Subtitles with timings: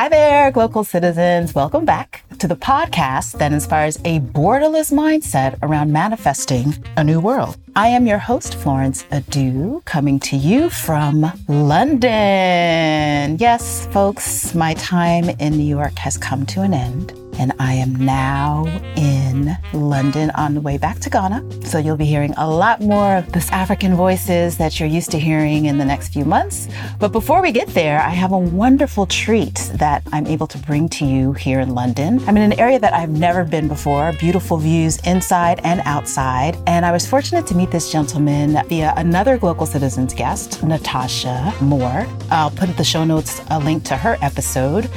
[0.00, 1.54] Hi there, Glocal citizens.
[1.54, 7.58] Welcome back to the podcast that inspires a borderless mindset around manifesting a new world.
[7.76, 13.36] I am your host, Florence Adu, coming to you from London.
[13.38, 17.96] Yes, folks, my time in New York has come to an end and I am
[17.96, 18.66] now
[18.96, 21.64] in London on the way back to Ghana.
[21.64, 25.18] So you'll be hearing a lot more of this African voices that you're used to
[25.18, 26.68] hearing in the next few months.
[26.98, 30.90] But before we get there, I have a wonderful treat that I'm able to bring
[30.90, 32.20] to you here in London.
[32.28, 36.58] I'm in an area that I've never been before, beautiful views inside and outside.
[36.66, 42.06] And I was fortunate to meet this gentleman via another Glocal Citizens guest, Natasha Moore.
[42.30, 44.90] I'll put in the show notes a link to her episode.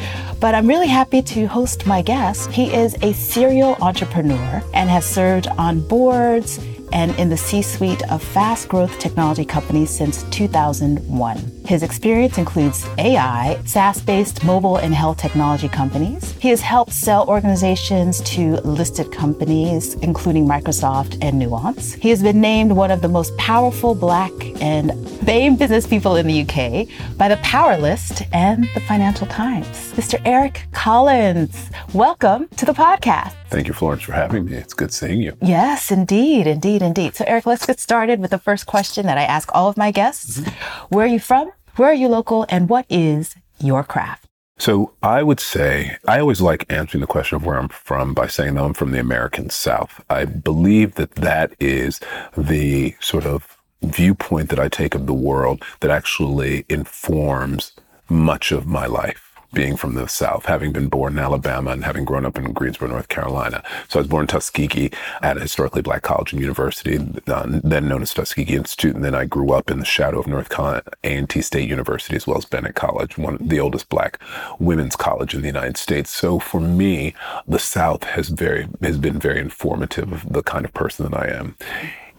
[0.44, 2.52] But I'm really happy to host my guest.
[2.52, 6.60] He is a serial entrepreneur and has served on boards
[6.92, 11.63] and in the C suite of fast growth technology companies since 2001.
[11.66, 16.34] His experience includes AI, SaaS based mobile and health technology companies.
[16.34, 21.94] He has helped sell organizations to listed companies, including Microsoft and Nuance.
[21.94, 24.92] He has been named one of the most powerful Black and
[25.26, 29.94] BAME business people in the UK by the Power List and the Financial Times.
[29.94, 30.22] Mr.
[30.26, 33.36] Eric Collins, welcome to the podcast.
[33.50, 34.56] Thank you, Florence, for having me.
[34.58, 35.38] It's good seeing you.
[35.42, 37.16] Yes, indeed, indeed, indeed.
[37.16, 39.92] So, Eric, let's get started with the first question that I ask all of my
[39.92, 40.50] guests mm-hmm.
[40.94, 41.53] Where are you from?
[41.76, 42.46] Where are you local?
[42.50, 44.26] And what is your craft?
[44.60, 48.28] So I would say I always like answering the question of where I'm from by
[48.28, 50.04] saying that I'm from the American South.
[50.08, 52.00] I believe that that is
[52.38, 57.74] the sort of viewpoint that I take of the world that actually informs
[58.08, 59.23] much of my life
[59.54, 62.90] being from the South, having been born in Alabama and having grown up in Greensboro,
[62.90, 63.64] North Carolina.
[63.88, 67.88] So I was born in Tuskegee at a historically black college and university, uh, then
[67.88, 68.96] known as Tuskegee Institute.
[68.96, 72.28] And then I grew up in the shadow of North Carolina A&T State University as
[72.28, 74.20] well as Bennett College, one of the oldest black
[74.60, 76.10] women's college in the United States.
[76.10, 77.14] So for me,
[77.48, 81.28] the South has very has been very informative of the kind of person that I
[81.28, 81.56] am.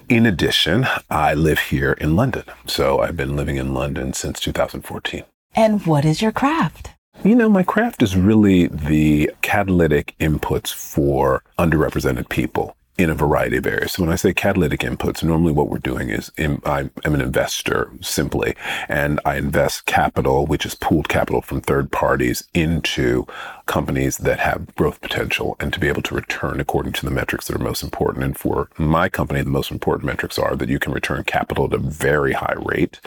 [0.08, 2.44] In addition, I live here in London.
[2.66, 5.24] So I've been living in London since 2014.
[5.56, 6.93] And what is your craft?
[7.24, 13.56] You know, my craft is really the catalytic inputs for underrepresented people in a variety
[13.56, 13.92] of areas.
[13.92, 17.22] So when I say catalytic inputs, normally what we're doing is in, I'm, I'm, an
[17.22, 18.54] investor simply,
[18.90, 23.26] and I invest capital, which is pooled capital from third parties into
[23.66, 27.46] companies that have growth potential and to be able to return according to the metrics
[27.46, 28.24] that are most important.
[28.24, 31.72] And for my company, the most important metrics are that you can return capital at
[31.72, 33.00] a very high rate.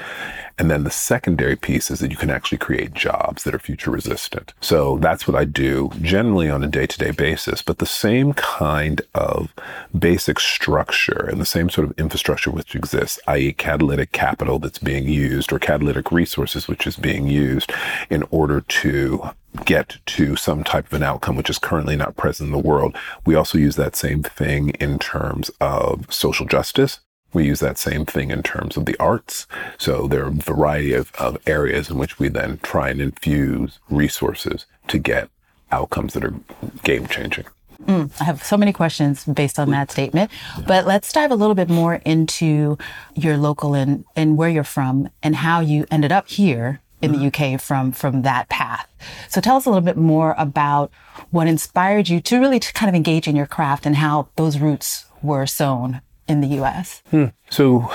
[0.57, 3.91] And then the secondary piece is that you can actually create jobs that are future
[3.91, 4.53] resistant.
[4.59, 8.34] So that's what I do generally on a day to day basis, but the same
[8.34, 9.53] kind of
[9.97, 15.07] basic structure and the same sort of infrastructure which exists, i.e., catalytic capital that's being
[15.07, 17.72] used or catalytic resources which is being used
[18.09, 19.29] in order to
[19.66, 22.95] get to some type of an outcome which is currently not present in the world.
[23.25, 27.00] We also use that same thing in terms of social justice.
[27.34, 29.47] We use that same thing in terms of the arts.
[29.78, 33.79] So there are a variety of, of areas in which we then try and infuse
[33.90, 35.29] resources to get
[35.72, 36.34] outcomes that are
[36.84, 37.46] game changing.
[37.85, 40.31] Mm, I have so many questions based on that statement,
[40.66, 42.78] but let's dive a little bit more into
[43.13, 47.18] your local and, and where you're from and how you ended up here in the
[47.18, 47.53] mm-hmm.
[47.56, 48.88] UK from from that path.
[49.30, 50.91] So tell us a little bit more about
[51.31, 54.59] what inspired you to really to kind of engage in your craft and how those
[54.59, 57.02] roots were sown in the US.
[57.09, 57.25] Hmm.
[57.50, 57.90] So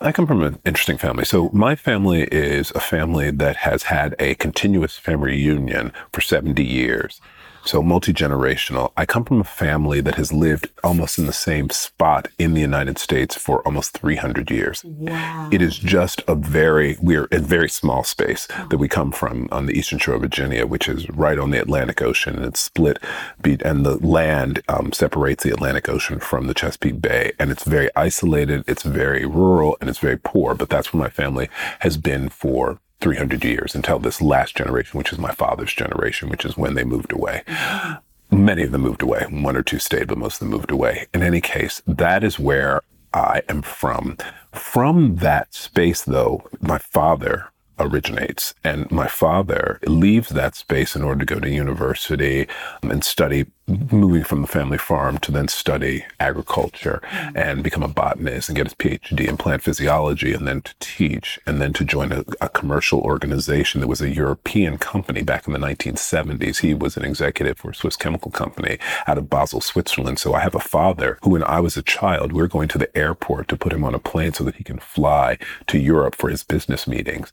[0.00, 1.24] I come from an interesting family.
[1.24, 6.64] So my family is a family that has had a continuous family reunion for 70
[6.64, 7.20] years.
[7.68, 8.92] So multi generational.
[8.96, 12.62] I come from a family that has lived almost in the same spot in the
[12.62, 14.82] United States for almost 300 years.
[14.84, 15.50] Wow.
[15.52, 19.66] It is just a very, we're a very small space that we come from on
[19.66, 23.02] the eastern shore of Virginia, which is right on the Atlantic Ocean and it's split,
[23.44, 27.32] and the land um, separates the Atlantic Ocean from the Chesapeake Bay.
[27.38, 30.54] And it's very isolated, it's very rural, and it's very poor.
[30.54, 31.48] But that's where my family
[31.80, 36.44] has been for 300 years until this last generation, which is my father's generation, which
[36.44, 37.42] is when they moved away.
[37.46, 38.44] Mm-hmm.
[38.44, 39.24] Many of them moved away.
[39.30, 41.06] One or two stayed, but most of them moved away.
[41.14, 42.82] In any case, that is where
[43.14, 44.18] I am from.
[44.52, 48.54] From that space, though, my father originates.
[48.64, 52.48] And my father leaves that space in order to go to university
[52.82, 57.00] um, and study, moving from the family farm to then study agriculture
[57.34, 61.38] and become a botanist and get his PhD in plant physiology and then to teach
[61.46, 65.52] and then to join a, a commercial organization that was a European company back in
[65.52, 66.58] the 1970s.
[66.58, 70.18] He was an executive for a Swiss chemical company out of Basel, Switzerland.
[70.18, 72.78] So I have a father who, when I was a child, we we're going to
[72.78, 76.14] the airport to put him on a plane so that he can fly to Europe
[76.14, 77.32] for his business meetings.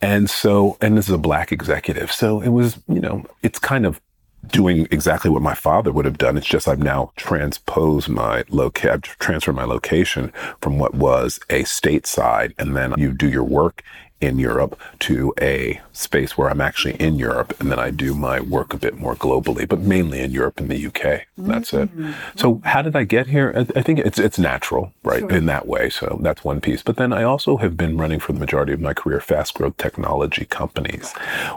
[0.00, 2.12] And so, and this is a black executive.
[2.12, 4.00] So it was, you know, it's kind of
[4.48, 6.36] doing exactly what my father would have done.
[6.36, 11.62] It's just I've now transposed my location, I've transferred my location from what was a
[11.62, 13.82] stateside, and then you do your work
[14.20, 18.40] in Europe to a space where I'm actually in Europe, and then I do my
[18.40, 21.26] work a bit more globally, but mainly in Europe and the UK.
[21.36, 22.08] That's mm-hmm.
[22.08, 22.14] it.
[22.36, 23.52] So how did I get here?
[23.56, 25.30] I, think it's it's natural, right, sure.
[25.30, 25.90] in that way.
[25.90, 26.82] So that's one piece.
[26.82, 29.76] But then I also have been running for the majority of my career fast growth
[29.76, 31.12] technology companies,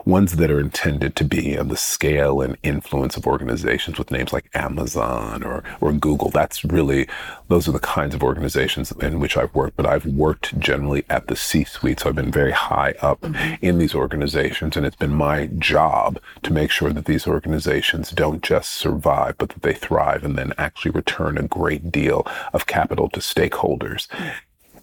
[0.06, 4.34] ones that are intended to be on the scale and influence of organizations with names
[4.34, 6.30] like Amazon or or Google.
[6.30, 7.08] That's really
[7.48, 9.76] those are the kinds of organizations in which I've worked.
[9.76, 13.66] But I've worked generally at the C-suite, so I've been very very high up mm-hmm.
[13.66, 14.76] in these organizations.
[14.76, 19.50] And it's been my job to make sure that these organizations don't just survive, but
[19.50, 24.08] that they thrive and then actually return a great deal of capital to stakeholders.
[24.08, 24.30] Mm-hmm.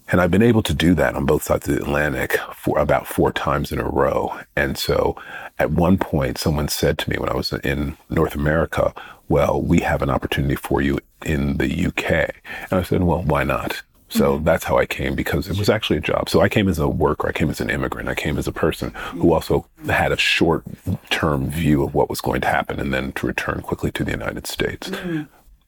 [0.09, 3.07] And I've been able to do that on both sides of the Atlantic for about
[3.07, 4.39] four times in a row.
[4.55, 5.17] And so
[5.59, 8.93] at one point, someone said to me when I was in North America,
[9.27, 12.35] well, we have an opportunity for you in the UK.
[12.71, 13.81] And I said, well, why not?
[14.09, 14.43] So mm-hmm.
[14.43, 16.29] that's how I came because it was actually a job.
[16.29, 18.51] So I came as a worker, I came as an immigrant, I came as a
[18.51, 20.63] person who also had a short
[21.09, 24.11] term view of what was going to happen and then to return quickly to the
[24.11, 24.89] United States.
[24.89, 25.23] Mm-hmm.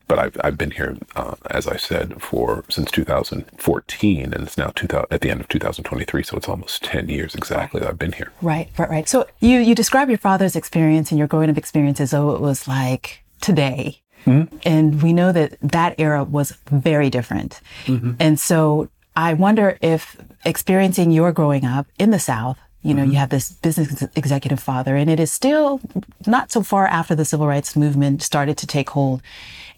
[0.07, 4.69] But I've, I've been here, uh, as I said, for since 2014, and it's now
[4.69, 6.23] 2000, at the end of 2023.
[6.23, 8.31] So it's almost 10 years exactly that I've been here.
[8.41, 9.07] Right, right, right.
[9.07, 12.41] So you you describe your father's experience and your growing up experience as though it
[12.41, 14.57] was like today Mm-hmm.
[14.63, 17.61] And we know that that era was very different.
[17.85, 18.13] Mm-hmm.
[18.19, 23.11] And so I wonder if experiencing your growing up in the South, you know, mm-hmm.
[23.11, 25.81] you have this business executive father, and it is still
[26.25, 29.21] not so far after the civil rights movement started to take hold.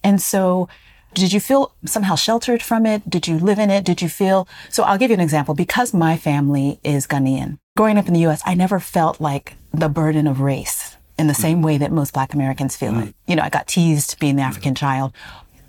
[0.04, 0.70] And so,
[1.16, 3.10] did you feel somehow sheltered from it?
[3.10, 3.84] Did you live in it?
[3.84, 4.48] Did you feel?
[4.70, 5.56] So, I'll give you an example.
[5.56, 9.90] Because my family is Ghanaian, growing up in the US, I never felt like the
[9.90, 10.91] burden of race
[11.22, 13.14] in the same way that most Black Americans feel it.
[13.28, 15.14] You know, I got teased being the African child.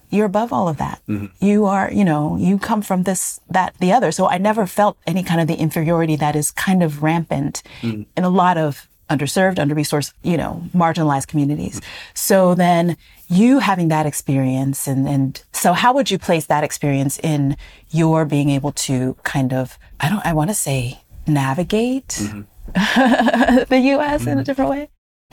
[0.08, 1.00] You're above all of that.
[1.06, 1.44] Mm-hmm.
[1.44, 4.12] You are, you know, you come from this, that, the other.
[4.12, 8.02] So I never felt any kind of the inferiority that is kind of rampant mm-hmm.
[8.16, 11.76] in a lot of underserved, under-resourced, you know, marginalized communities.
[11.81, 11.90] Mm-hmm.
[12.14, 12.96] So then
[13.28, 17.58] you having that experience and, and so how would you place that experience in
[17.90, 22.40] your being able to kind of, I don't, I want to say navigate mm-hmm.
[23.69, 24.22] the U.S.
[24.22, 24.43] in a mm-hmm.
[24.44, 24.88] different way?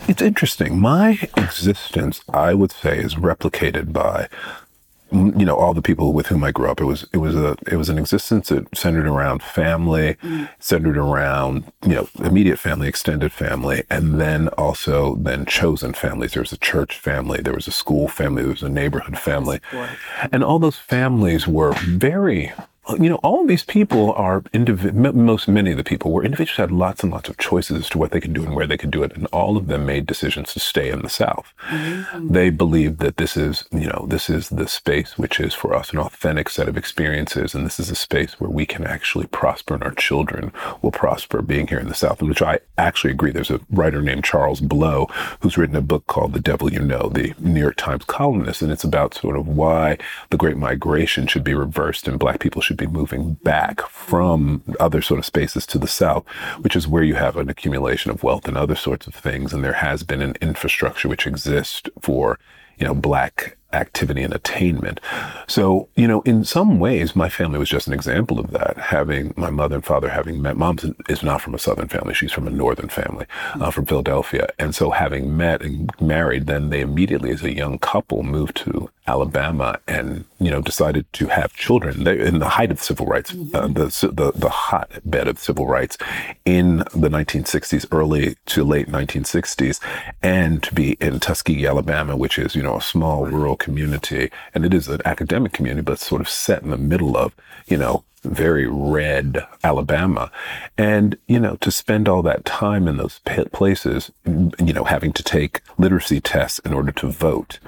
[0.08, 0.80] It's interesting.
[0.80, 4.28] My existence, I would say, is replicated by
[5.12, 6.80] you know all the people with whom I grew up.
[6.80, 10.50] It was it was a it was an existence that centered around family, mm.
[10.60, 16.34] centered around you know immediate family, extended family, and then also then chosen families.
[16.34, 19.60] There was a church family, there was a school family, there was a neighborhood family,
[20.32, 22.52] and all those families were very
[22.98, 25.14] you know, all of these people are individual.
[25.14, 27.98] Most many of the people were individuals had lots and lots of choices as to
[27.98, 30.06] what they could do and where they could do it, and all of them made
[30.06, 31.54] decisions to stay in the South.
[31.70, 32.34] Mm-hmm.
[32.34, 35.92] They believed that this is, you know, this is the space which is for us
[35.92, 39.76] an authentic set of experiences, and this is a space where we can actually prosper,
[39.76, 40.52] and our children
[40.82, 42.22] will prosper being here in the South.
[42.22, 43.32] Which I actually agree.
[43.32, 45.08] There's a writer named Charles Blow
[45.42, 48.72] who's written a book called "The Devil You Know," the New York Times columnist, and
[48.72, 49.98] it's about sort of why
[50.30, 55.02] the Great Migration should be reversed and Black people should be moving back from other
[55.02, 56.26] sort of spaces to the south,
[56.62, 59.54] which is where you have an accumulation of wealth and other sorts of things.
[59.54, 62.40] And there has been an infrastructure which exists for,
[62.78, 65.00] you know, black activity and attainment.
[65.48, 68.78] So, you know, in some ways, my family was just an example of that.
[68.78, 72.14] Having my mother and father having met, mom is not from a Southern family.
[72.14, 73.26] She's from a Northern family,
[73.60, 74.50] uh, from Philadelphia.
[74.58, 78.90] And so having met and married, then they immediately, as a young couple, moved to
[79.10, 83.32] Alabama and, you know, decided to have children they, in the height of civil rights,
[83.32, 83.56] mm-hmm.
[83.56, 85.98] uh, the, the, the hotbed of civil rights
[86.46, 89.80] in the 1960s, early to late 1960s,
[90.22, 94.66] and to be in Tuskegee, Alabama, which is, you know, a small rural community, and
[94.66, 97.36] it is an academic community, but sort of set in the middle of,
[97.68, 100.32] you know, very red Alabama.
[100.78, 103.20] And, you know, to spend all that time in those
[103.52, 107.60] places, you know, having to take literacy tests in order to vote,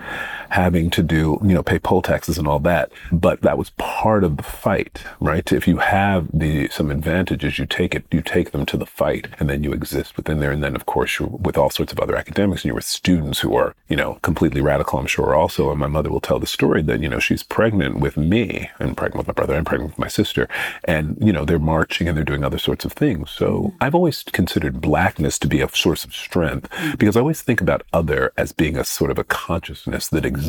[0.51, 2.91] having to do, you know, pay poll taxes and all that.
[3.12, 5.51] But that was part of the fight, right?
[5.51, 9.27] If you have the, some advantages, you take it, you take them to the fight
[9.39, 10.51] and then you exist within there.
[10.51, 13.39] And then, of course, you're with all sorts of other academics and you're with students
[13.39, 15.72] who are, you know, completely radical, I'm sure also.
[15.72, 18.96] And my mother will tell the story that, you know, she's pregnant with me and
[18.96, 20.48] pregnant with my brother and pregnant with my sister
[20.84, 23.29] and you know they're marching and they're doing other sorts of things.
[23.31, 23.77] So mm-hmm.
[23.81, 26.98] I've always considered blackness to be a source of strength mm-hmm.
[26.98, 30.40] because I always think about other as being a sort of a consciousness that exists,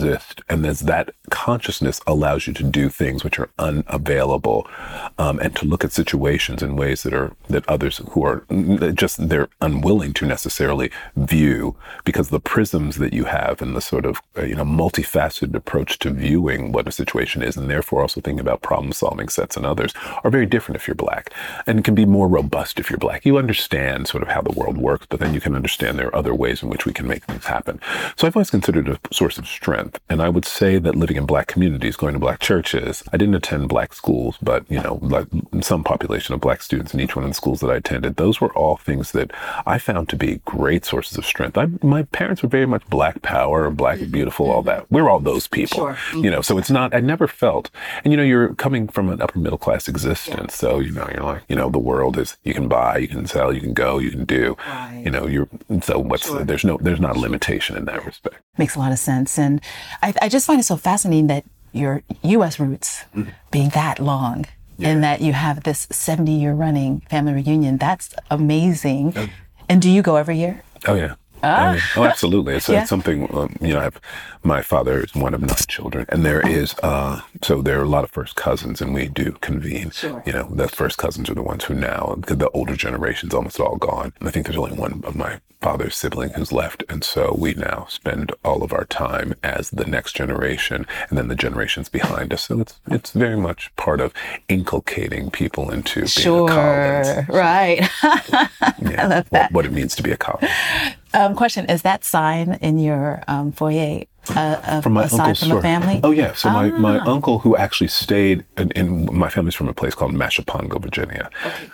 [0.48, 4.66] and as that consciousness allows you to do things which are unavailable,
[5.18, 8.44] um, and to look at situations in ways that are that others who are
[8.92, 14.06] just they're unwilling to necessarily view because the prisms that you have and the sort
[14.06, 18.20] of uh, you know multifaceted approach to viewing what a situation is, and therefore also
[18.20, 19.92] thinking about problem solving sets and others
[20.24, 21.32] are very different if you're black,
[21.66, 23.24] and can be more robust if you're black.
[23.24, 26.16] You understand sort of how the world works, but then you can understand there are
[26.16, 27.80] other ways in which we can make things happen.
[28.16, 31.26] So I've always considered a source of strength, and I would say that living in
[31.26, 35.26] black communities, going to black churches, I didn't attend black schools, but you know, like
[35.60, 38.40] some population of black students in each one of the schools that I attended, those
[38.40, 39.30] were all things that
[39.66, 41.56] I found to be great sources of strength.
[41.58, 44.90] I, my parents were very much black power, black beautiful, all that.
[44.90, 45.98] We're all those people, Sure.
[46.14, 46.40] you know.
[46.42, 46.94] So it's not.
[46.94, 47.70] I never felt,
[48.04, 51.22] and you know, you're coming from an upper middle class existence, so you know, you're
[51.24, 53.98] like, you know, the world is you can buy, you can sell, you can go,
[53.98, 55.02] you can do, Right.
[55.04, 55.26] you know.
[55.26, 55.48] You're
[55.82, 56.44] so what's Sure.
[56.44, 58.36] there's no there's not a limitation in that respect.
[58.58, 59.38] Makes a lot of sense.
[59.38, 59.60] And
[60.02, 62.58] I, I just find it so fascinating that your U.S.
[62.60, 63.04] roots
[63.50, 64.46] being that long
[64.78, 67.76] and that you have this 70 year running family reunion.
[67.78, 69.14] That's amazing.
[69.68, 70.62] And do you go every year?
[70.86, 71.14] Oh yeah.
[71.44, 71.80] Oh, yeah.
[71.96, 72.54] oh, absolutely.
[72.54, 72.72] It's, Ah.
[72.74, 72.80] Yeah.
[72.82, 74.00] it's something, um, you know, I've,
[74.44, 77.88] my father is one of nine children and there is, uh, so there are a
[77.88, 80.22] lot of first cousins and we do convene, Sure.
[80.24, 83.74] you know, the first cousins are the ones who now, the older generation's almost all
[83.76, 84.12] gone.
[84.20, 86.82] And I think there's only one of my father's sibling who's left.
[86.88, 91.28] And so we now spend all of our time as the next generation and then
[91.28, 92.42] the generations behind us.
[92.42, 94.12] So it's, it's very much part of
[94.48, 97.28] inculcating people into being a Collins.
[97.28, 97.88] Right.
[98.82, 99.52] Yeah, love what- that.
[99.52, 100.50] What, it means to be a Collins.
[101.14, 106.00] um, question Is that sign in your um, foyer uh, from my uncle's from family?
[106.04, 107.10] Oh yeah, so my, my Ah.
[107.10, 111.30] uncle who actually stayed in, in my family's from a place called Machipongo, Virginia,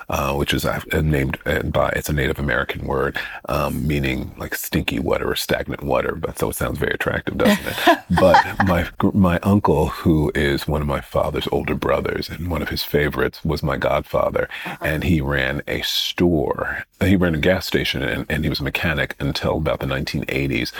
[0.08, 4.54] uh, which is uh, named uh, by it's a Native American word um, meaning like
[4.54, 6.14] stinky water or stagnant water.
[6.14, 7.98] But so it sounds very attractive, doesn't it?
[8.20, 8.36] but
[8.66, 12.82] my my uncle who is one of my father's older brothers and one of his
[12.82, 14.48] favorites was my godfather,
[14.80, 16.84] and he ran a store.
[17.00, 20.72] He ran a gas station and, and he was a mechanic until about the 1980s,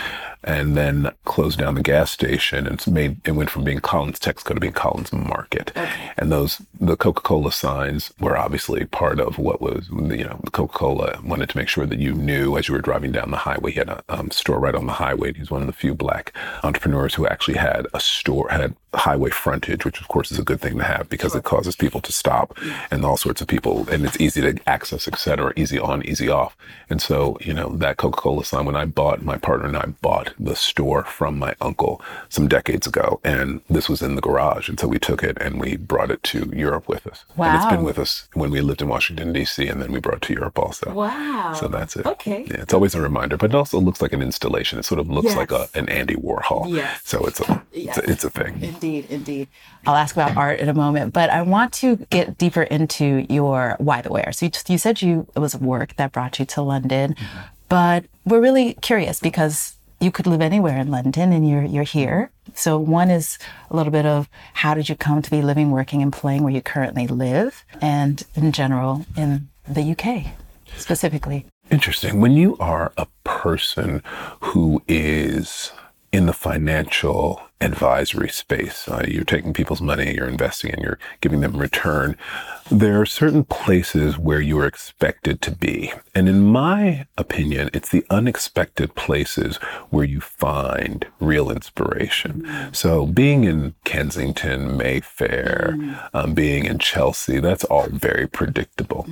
[0.43, 4.53] and then closed down the gas station and made it went from being Collins Texaco
[4.53, 5.71] to being Collins Market.
[6.17, 10.73] And those the Coca Cola signs were obviously part of what was you know Coca
[10.73, 13.71] Cola wanted to make sure that you knew as you were driving down the highway.
[13.71, 15.33] He had a um, store right on the highway.
[15.33, 16.33] He's one of the few black
[16.63, 20.59] entrepreneurs who actually had a store had highway frontage, which of course is a good
[20.59, 22.57] thing to have because it causes people to stop
[22.89, 26.29] and all sorts of people, and it's easy to access, et cetera, easy on, easy
[26.29, 26.55] off.
[26.89, 29.85] And so, you know, that Coca Cola sign, when I bought, my partner and I
[30.01, 34.69] bought the store from my uncle some decades ago, and this was in the garage.
[34.69, 37.25] And so we took it and we brought it to Europe with us.
[37.37, 40.17] And it's been with us when we lived in Washington, D.C., and then we brought
[40.17, 40.91] it to Europe also.
[40.91, 41.53] Wow.
[41.53, 42.05] So that's it.
[42.05, 42.45] Okay.
[42.49, 44.79] Yeah, it's always a reminder, but it also looks like an installation.
[44.79, 46.73] It sort of looks like a, an Andy Warhol.
[46.73, 47.01] Yes.
[47.03, 48.61] So it's a, it's a, it's a thing.
[48.61, 49.47] Indeed, indeed.
[49.85, 53.75] I'll ask about art in a moment, but I want to get deeper into your
[53.79, 54.31] why the where.
[54.31, 57.15] So you, you said you it was work that brought you to London,
[57.69, 62.31] but we're really curious because you could live anywhere in London and you're you're here.
[62.55, 63.37] So one is
[63.69, 66.53] a little bit of how did you come to be living, working, and playing where
[66.53, 70.33] you currently live, and in general in the UK
[70.75, 71.45] specifically.
[71.69, 72.19] Interesting.
[72.19, 74.01] When you are a person
[74.41, 75.71] who is
[76.11, 81.41] in the financial advisory space, uh, you're taking people's money, you're investing, and you're giving
[81.41, 82.15] them return.
[82.71, 85.91] There are certain places where you are expected to be.
[86.13, 89.57] And in my opinion, it's the unexpected places
[89.89, 92.47] where you find real inspiration.
[92.71, 95.75] So being in Kensington, Mayfair,
[96.13, 99.07] um, being in Chelsea, that's all very predictable.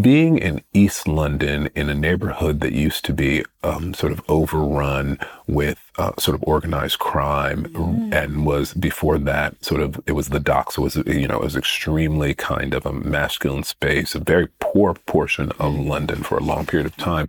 [0.00, 5.18] Being in East London in a neighborhood that used to be um, sort of overrun
[5.46, 8.12] with uh, sort of organized crime Mm.
[8.12, 11.56] and was before that sort of it was the docks was you know it was
[11.56, 15.86] extremely kind of a masculine space a very poor portion of mm.
[15.86, 17.28] london for a long period of time.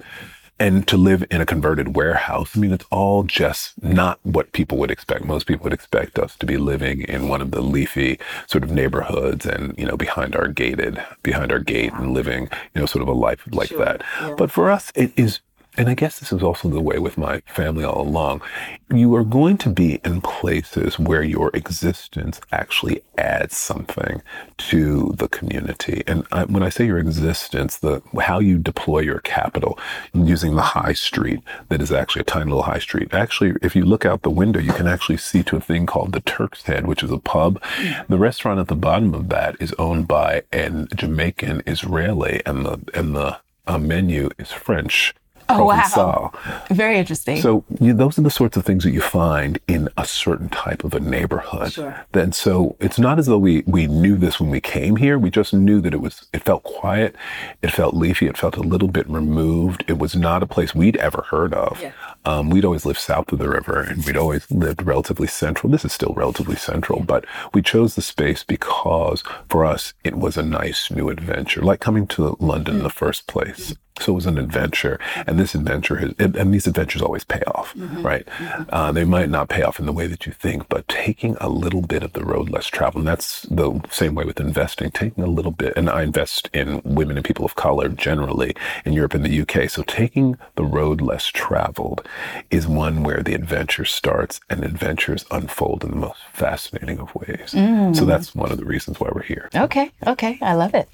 [0.58, 4.78] And to live in a converted warehouse i mean it's all just not what people
[4.78, 5.26] would expect.
[5.26, 8.72] Most people would expect us to be living in one of the leafy sort of
[8.72, 12.44] neighborhoods and you know behind our gated behind our gate and living
[12.74, 14.02] you know sort of a life like that.
[14.38, 15.42] but for us it is
[15.78, 18.42] and I guess this is also the way with my family all along,
[18.90, 24.22] you are going to be in places where your existence actually adds something
[24.58, 26.04] to the community.
[26.08, 29.78] And I, when I say your existence, the how you deploy your capital
[30.14, 33.14] using the high street that is actually a tiny little high street.
[33.14, 36.12] Actually, if you look out the window, you can actually see to a thing called
[36.14, 37.62] the Turk's Head, which is a pub.
[38.08, 42.80] The restaurant at the bottom of that is owned by a Jamaican Israeli, and the
[42.94, 45.14] and the uh, menu is French.
[45.48, 45.98] Oh, Provençal.
[45.98, 46.32] wow.
[46.72, 47.40] Very interesting.
[47.40, 50.84] So you, those are the sorts of things that you find in a certain type
[50.84, 51.74] of a neighborhood.
[51.74, 52.06] Sure.
[52.14, 55.20] Then so it's not as though we we knew this when we came here.
[55.20, 57.16] We just knew that it was it felt quiet,
[57.62, 59.84] it felt leafy, it felt a little bit removed.
[59.88, 61.80] It was not a place we'd ever heard of.
[61.82, 61.92] Yeah.
[62.26, 65.70] Um, we'd always lived south of the river and we'd always lived relatively central.
[65.72, 67.24] This is still relatively central, but
[67.54, 72.08] we chose the space because for us it was a nice new adventure, like coming
[72.08, 73.76] to London in the first place.
[74.00, 77.74] So it was an adventure, and this adventure has, and these adventures always pay off,
[77.76, 78.02] mm-hmm.
[78.02, 78.26] right?
[78.26, 78.64] Mm-hmm.
[78.70, 81.48] Uh, they might not pay off in the way that you think, but taking a
[81.48, 85.24] little bit of the road less traveled, and that's the same way with investing, taking
[85.24, 89.14] a little bit, and I invest in women and people of color generally in Europe
[89.14, 89.70] and the UK.
[89.70, 92.08] So taking the road less traveled
[92.52, 97.52] is one where the adventure starts and adventures unfold in the most fascinating of ways.
[97.52, 98.08] So mm.
[98.08, 99.50] that's one of the reasons why we're here.
[99.56, 100.90] okay, okay, I love it.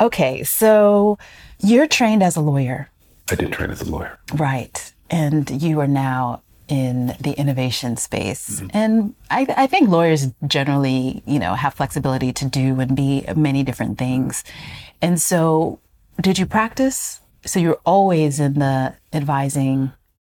[0.00, 1.18] Okay, so
[1.60, 2.90] you're trained as a lawyer,
[3.30, 4.18] I did train as a lawyer.
[4.34, 4.92] right?
[5.10, 8.62] And you are now in the innovation space.
[8.70, 13.62] And I, I think lawyers generally, you know, have flexibility to do and be many
[13.62, 14.44] different things.
[15.00, 15.80] And so,
[16.20, 17.20] did you practice?
[17.46, 19.92] So you're always in the advising.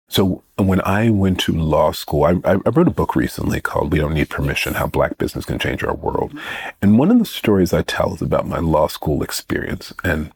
[0.09, 3.99] So when I went to law school, I, I wrote a book recently called "We
[3.99, 6.33] Don't Need Permission: How Black Business Can Change Our World,"
[6.81, 9.93] and one of the stories I tell is about my law school experience.
[10.03, 10.31] And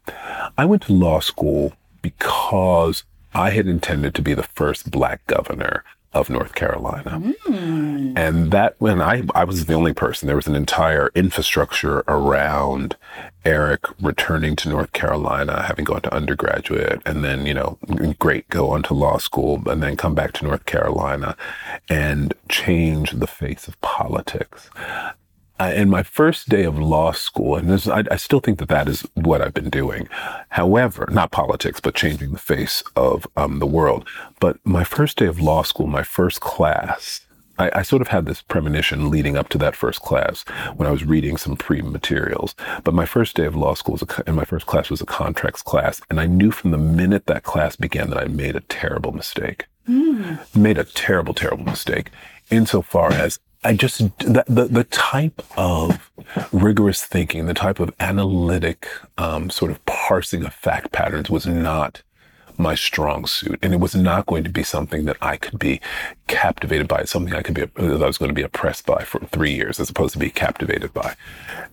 [0.57, 3.03] I went to law school because
[3.33, 5.83] I had intended to be the first black governor
[6.13, 7.21] of North Carolina.
[7.45, 8.17] Mm.
[8.17, 12.95] And that when I I was the only person, there was an entire infrastructure around
[13.45, 17.77] Eric returning to North Carolina, having gone to undergraduate, and then you know,
[18.19, 21.35] great, go on to law school, and then come back to North Carolina,
[21.89, 24.69] and change the face of politics.
[25.59, 28.69] Uh, in my first day of law school, and this, I, I still think that
[28.69, 30.09] that is what I've been doing.
[30.49, 34.07] However, not politics, but changing the face of um, the world.
[34.39, 37.21] But my first day of law school, my first class,
[37.59, 40.43] I, I sort of had this premonition leading up to that first class
[40.75, 42.55] when I was reading some pre-materials.
[42.83, 45.05] But my first day of law school was a, and my first class was a
[45.05, 48.61] contracts class, and I knew from the minute that class began that I made a
[48.61, 49.67] terrible mistake.
[50.55, 52.09] Made a terrible, terrible mistake
[52.49, 56.11] insofar as I just the, the the type of
[56.51, 62.01] rigorous thinking, the type of analytic um, sort of parsing of fact patterns was not
[62.57, 65.81] my strong suit, and it was not going to be something that I could be
[66.27, 67.03] captivated by.
[67.03, 69.79] Something I could be that I was going to be oppressed by for three years,
[69.79, 71.15] as opposed to be captivated by.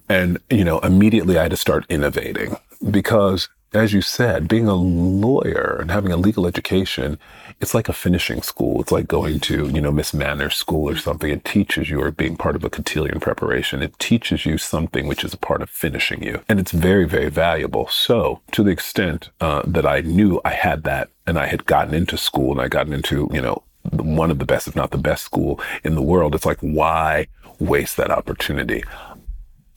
[0.09, 2.57] And you know, immediately I had to start innovating
[2.90, 7.18] because as you said, being a lawyer and having a legal education,
[7.61, 8.80] it's like a finishing school.
[8.80, 11.30] It's like going to, you know, Miss Manners school or something.
[11.30, 13.83] It teaches you or being part of a cotillion preparation.
[13.83, 16.42] It teaches you something which is a part of finishing you.
[16.48, 17.87] And it's very, very valuable.
[17.88, 21.94] So to the extent uh, that I knew I had that and I had gotten
[21.94, 24.98] into school and I gotten into, you know, one of the best, if not the
[24.98, 27.28] best school in the world, it's like, why
[27.61, 28.83] waste that opportunity?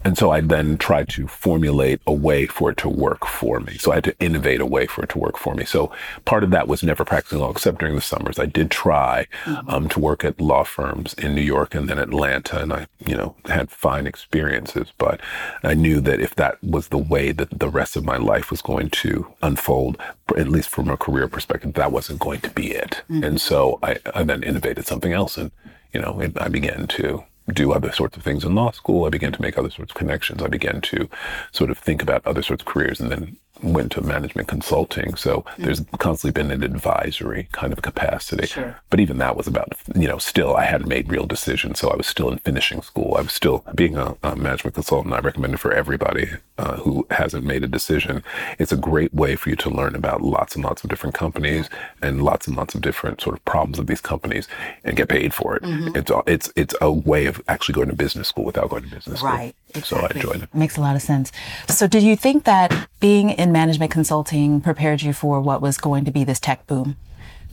[0.05, 3.77] And so I then tried to formulate a way for it to work for me.
[3.77, 5.65] So I had to innovate a way for it to work for me.
[5.65, 5.91] So
[6.25, 8.39] part of that was never practicing law, except during the summers.
[8.39, 9.27] I did try
[9.67, 13.15] um, to work at law firms in New York and then Atlanta, and I, you
[13.15, 14.91] know, had fine experiences.
[14.97, 15.21] But
[15.63, 18.61] I knew that if that was the way that the rest of my life was
[18.61, 19.97] going to unfold,
[20.35, 23.03] at least from a career perspective, that wasn't going to be it.
[23.09, 25.51] And so I, I then innovated something else, and
[25.93, 29.05] you know, it, I began to do other sorts of things in law school.
[29.05, 30.41] I began to make other sorts of connections.
[30.41, 31.09] I began to
[31.51, 35.15] sort of think about other sorts of careers and then went to management consulting.
[35.15, 38.47] So there's constantly been an advisory kind of capacity.
[38.47, 38.75] Sure.
[38.89, 41.79] But even that was about, you know, still I hadn't made real decisions.
[41.79, 43.15] So I was still in finishing school.
[43.17, 45.13] I was still being a, a management consultant.
[45.13, 48.23] I recommend it for everybody uh, who hasn't made a decision.
[48.59, 51.69] It's a great way for you to learn about lots and lots of different companies
[52.01, 54.47] and lots and lots of different sort of problems of these companies
[54.83, 55.63] and get paid for it.
[55.95, 58.89] It's, all- it's, it's a way of actually going to business school without going to
[58.89, 59.29] business school.
[59.31, 59.55] Right.
[59.83, 60.53] So I enjoyed it.
[60.53, 61.31] Makes a lot of sense.
[61.67, 66.05] So, did you think that being in management consulting prepared you for what was going
[66.05, 66.95] to be this tech boom?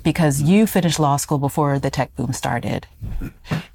[0.02, 2.86] Because you finished law school before the tech boom started.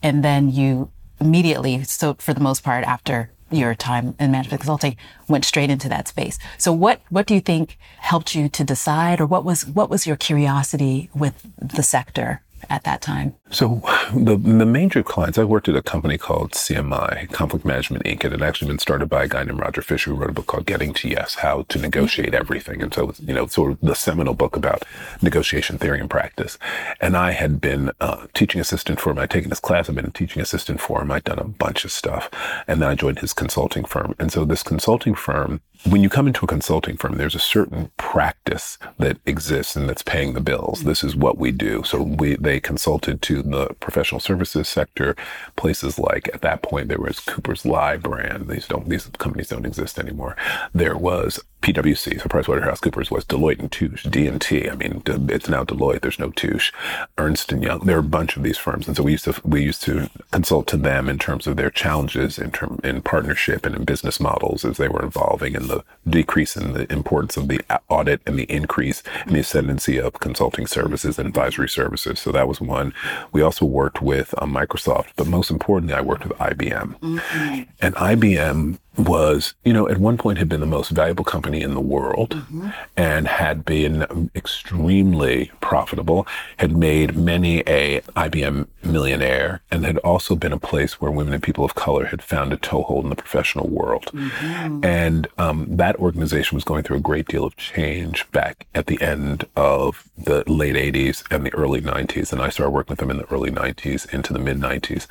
[0.02, 4.98] And then you immediately, so for the most part, after your time in management consulting
[5.28, 6.40] went straight into that space.
[6.58, 10.08] So what what do you think helped you to decide or what was what was
[10.08, 13.36] your curiosity with the sector at that time?
[13.50, 13.82] So
[14.14, 18.26] the the major clients, I worked at a company called CMI, Conflict Management Inc.
[18.26, 20.48] It had actually been started by a guy named Roger Fisher who wrote a book
[20.48, 22.82] called Getting to Yes, How to Negotiate Everything.
[22.82, 24.84] And so, you know, sort of the seminal book about
[25.22, 26.58] negotiation theory and practice.
[27.00, 29.20] And I had been uh, teaching assistant for him.
[29.20, 29.90] I'd taken his class.
[29.90, 31.12] I'd been a teaching assistant for him.
[31.12, 32.30] I'd done a bunch of stuff.
[32.68, 34.16] And then I joined his consulting firm.
[34.20, 37.92] And so this consulting firm when you come into a consulting firm, there's a certain
[37.98, 40.84] practice that exists and that's paying the bills.
[40.84, 41.84] This is what we do.
[41.84, 45.16] So we they consulted to the professional services sector,
[45.56, 48.48] places like at that point there was Coopers Lybrand.
[48.48, 50.36] These don't these companies don't exist anymore.
[50.74, 54.70] There was PwC, so PricewaterhouseCoopers was Deloitte and Touche, D&T.
[54.70, 56.02] I mean, it's now Deloitte.
[56.02, 56.72] There's no Touche.
[57.18, 57.80] Ernst and Young.
[57.80, 60.08] There are a bunch of these firms, and so we used to we used to
[60.32, 64.20] consult to them in terms of their challenges in term in partnership and in business
[64.20, 68.38] models as they were evolving, and the decrease in the importance of the audit and
[68.38, 72.20] the increase in the ascendancy of consulting services and advisory services.
[72.20, 72.94] So that was one.
[73.32, 77.62] We also worked with um, Microsoft, but most importantly, I worked with IBM, mm-hmm.
[77.82, 81.74] and IBM was, you know, at one point had been the most valuable company in
[81.74, 82.70] the world mm-hmm.
[82.96, 86.28] and had been extremely profitable,
[86.58, 91.44] had made many a IBM millionaire, and had also been a place where women and
[91.44, 94.06] people of color had found a toehold in the professional world.
[94.14, 94.86] Mm-hmm.
[94.86, 99.02] And um, that organization was going through a great deal of change back at the
[99.02, 102.32] end of the late 80s and the early 90s.
[102.32, 105.08] And I started working with them in the early 90s into the mid 90s.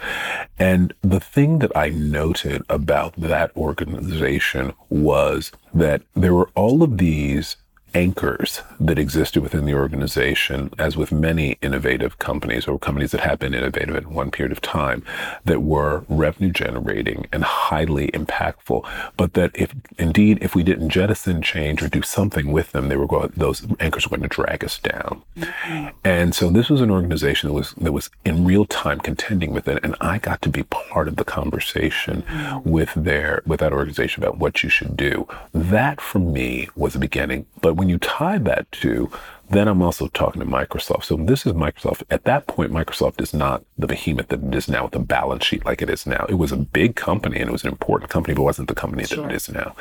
[0.59, 6.83] And the thing that I noted about that organization organization was that there were all
[6.83, 7.57] of these
[7.95, 13.39] anchors that existed within the organization, as with many innovative companies or companies that have
[13.39, 15.05] been innovative in one period of time,
[15.45, 18.87] that were revenue generating and highly impactful.
[19.17, 22.97] But that if indeed, if we didn't jettison change or do something with them, they
[22.97, 25.23] were going, those anchors were going to drag us down.
[25.37, 25.89] Mm-hmm.
[26.05, 29.69] And so this was an organization that was that was in real time contending with
[29.69, 32.69] it, and I got to be part of the conversation mm-hmm.
[32.69, 35.29] with their with that organization about what you should do.
[35.53, 37.47] That for me was the beginning.
[37.61, 39.11] But when you tie that to,
[39.51, 41.05] then I'm also talking to Microsoft.
[41.05, 42.03] So this is Microsoft.
[42.09, 45.45] At that point, Microsoft is not the behemoth that it is now with a balance
[45.45, 46.25] sheet like it is now.
[46.31, 49.05] It was a big company and it was an important company, but wasn't the company
[49.05, 49.25] sure.
[49.25, 49.77] that it is now.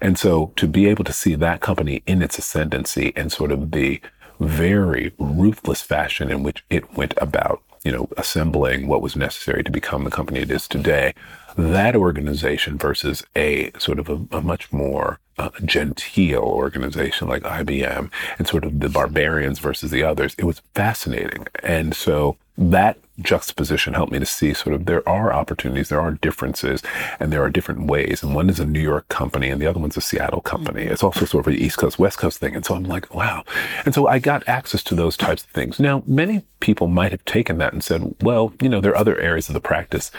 [0.00, 3.70] And so to be able to see that company in its ascendancy and sort of
[3.70, 4.00] the
[4.40, 9.70] very ruthless fashion in which it went about, you know, assembling what was necessary to
[9.70, 11.14] become the company it is today,
[11.56, 18.10] that organization versus a sort of a, a much more uh, genteel organization like IBM
[18.38, 21.46] and sort of the barbarians versus the others, it was fascinating.
[21.62, 26.12] And so that juxtaposition helped me to see sort of there are opportunities, there are
[26.12, 26.82] differences,
[27.20, 28.22] and there are different ways.
[28.22, 30.82] And one is a New York company and the other one's a Seattle company.
[30.82, 30.92] Mm-hmm.
[30.92, 32.54] It's also sort of an East Coast, West Coast thing.
[32.54, 33.44] And so I'm like, wow.
[33.84, 35.78] And so I got access to those types of things.
[35.78, 39.18] Now, many people might have taken that and said, well, you know, there are other
[39.18, 40.10] areas of the practice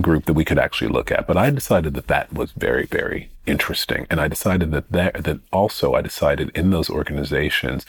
[0.00, 1.26] group that we could actually look at.
[1.26, 4.06] But I decided that that was very, very interesting.
[4.10, 7.86] And I decided that that, that also I decided in those organizations,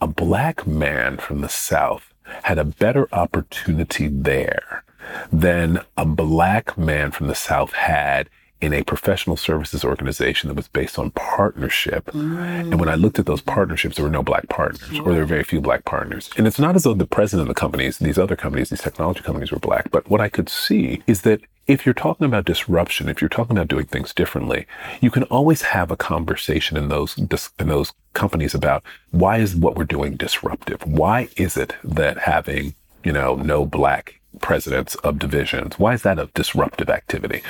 [0.00, 4.84] a black man from the South had a better opportunity there
[5.32, 8.28] than a black man from the South had
[8.60, 12.06] in a professional services organization that was based on partnership.
[12.06, 12.72] Mm.
[12.72, 15.26] And when I looked at those partnerships, there were no black partners, or there were
[15.26, 16.30] very few black partners.
[16.36, 19.20] And it's not as though the president of the companies, these other companies, these technology
[19.20, 23.08] companies were black, but what I could see is that if you're talking about disruption,
[23.08, 24.66] if you're talking about doing things differently,
[25.00, 29.74] you can always have a conversation in those in those companies about why is what
[29.76, 30.86] we're doing disruptive?
[30.86, 35.78] Why is it that having you know no black presidents of divisions.
[35.78, 37.42] Why is that a disruptive activity?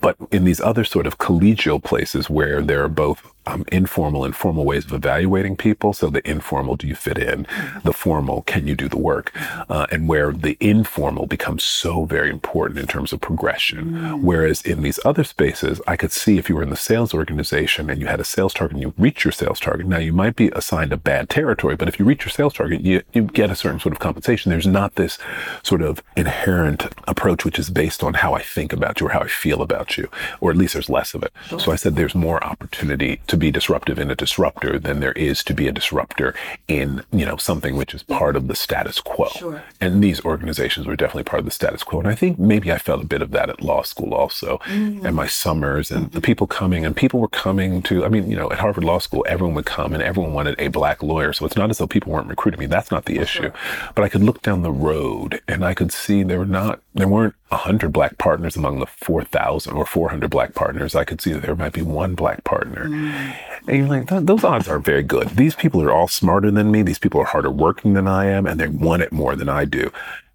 [0.00, 4.34] But in these other sort of collegial places where there are both um, informal and
[4.34, 5.92] formal ways of evaluating people.
[5.92, 7.46] So the informal, do you fit in?
[7.84, 9.32] The formal, can you do the work?
[9.68, 13.92] Uh, and where the informal becomes so very important in terms of progression.
[13.92, 14.22] Mm.
[14.22, 17.90] Whereas in these other spaces, I could see if you were in the sales organization
[17.90, 19.86] and you had a sales target and you reach your sales target.
[19.86, 22.80] Now you might be assigned a bad territory, but if you reach your sales target,
[22.80, 24.50] you, you get a certain sort of compensation.
[24.50, 25.18] There's not this
[25.62, 29.20] sort of inherent approach, which is based on how I think about you or how
[29.20, 30.08] I feel about you,
[30.40, 31.32] or at least there's less of it.
[31.48, 31.58] Sure.
[31.58, 35.42] So I said there's more opportunity to be disruptive in a disruptor than there is
[35.42, 36.34] to be a disruptor
[36.68, 39.26] in, you know, something which is part of the status quo.
[39.30, 39.62] Sure.
[39.80, 42.00] And these organizations were definitely part of the status quo.
[42.00, 45.06] And I think maybe I felt a bit of that at law school also, mm-hmm.
[45.06, 46.14] and my summers and mm-hmm.
[46.14, 48.98] the people coming and people were coming to, I mean, you know, at Harvard Law
[48.98, 51.32] School, everyone would come and everyone wanted a black lawyer.
[51.32, 52.66] So it's not as though people weren't recruiting me.
[52.66, 53.44] That's not the issue.
[53.44, 53.54] Sure.
[53.94, 57.08] But I could look down the road and I could see there were not, there
[57.08, 60.94] weren't 100 black partners among the 4,000 or 400 black partners.
[60.94, 62.86] I could see that there might be one black partner.
[62.86, 63.36] Mm.
[63.66, 65.30] And you're like, those odds are very good.
[65.30, 66.82] These people are all smarter than me.
[66.82, 69.64] These people are harder working than I am, and they want it more than I
[69.64, 69.90] do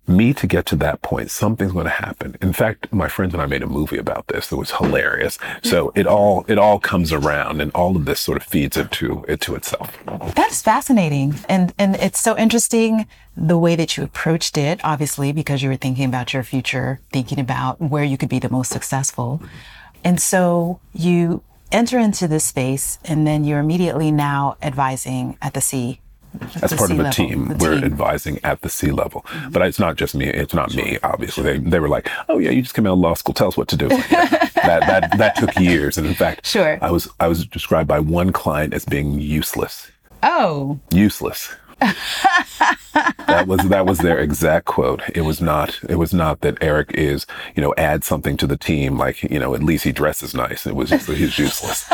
[0.08, 2.36] me to get to that point, something's going to happen.
[2.42, 5.38] In fact, my friends and I made a movie about this that was hilarious.
[5.64, 6.00] So mm-hmm.
[6.00, 9.56] it all it all comes around, and all of this sort of feeds into into
[9.56, 9.98] itself.
[10.36, 14.80] That's fascinating, and and it's so interesting the way that you approached it.
[14.84, 18.50] Obviously, because you were thinking about your future, thinking about where you could be the
[18.50, 19.42] most successful,
[20.04, 25.62] and so you enter into this space, and then you're immediately now advising at the
[25.62, 26.00] C
[26.62, 27.58] as part of a team.
[27.58, 29.22] We're advising at the C level.
[29.22, 29.52] Mm-hmm.
[29.52, 30.28] But it's not just me.
[30.28, 30.84] It's not sure.
[30.84, 31.44] me, obviously.
[31.44, 33.34] They, they were like, oh, yeah, you just came out of law school.
[33.34, 33.90] Tell us what to do.
[34.68, 35.98] That, that, that took years.
[35.98, 36.78] And in fact, sure.
[36.82, 39.90] I was, I was described by one client as being useless.
[40.24, 40.78] Oh.
[40.92, 41.56] Useless.
[43.28, 45.02] that was that was their exact quote.
[45.14, 48.58] It was not it was not that Eric is you know add something to the
[48.58, 50.66] team like you know at least he dresses nice.
[50.66, 51.90] It was just he's useless.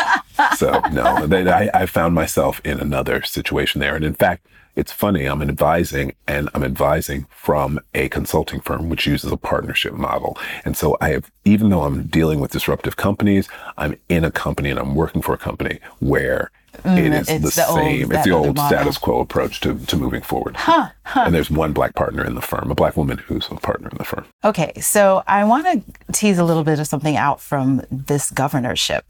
[0.57, 4.91] so no, they, I, I found myself in another situation there, and in fact, it's
[4.91, 5.25] funny.
[5.25, 10.37] I'm advising and I'm advising from a consulting firm which uses a partnership model.
[10.65, 14.71] And so I have, even though I'm dealing with disruptive companies, I'm in a company
[14.71, 16.49] and I'm working for a company where
[16.83, 18.03] Mm, it is the, same.
[18.03, 20.55] Old, it's the old status quo approach to, to moving forward.
[20.57, 21.23] Huh, huh.
[21.25, 23.97] And there's one black partner in the firm, a black woman who's a partner in
[23.97, 24.25] the firm.
[24.43, 29.05] Okay, so I want to tease a little bit of something out from this governorship.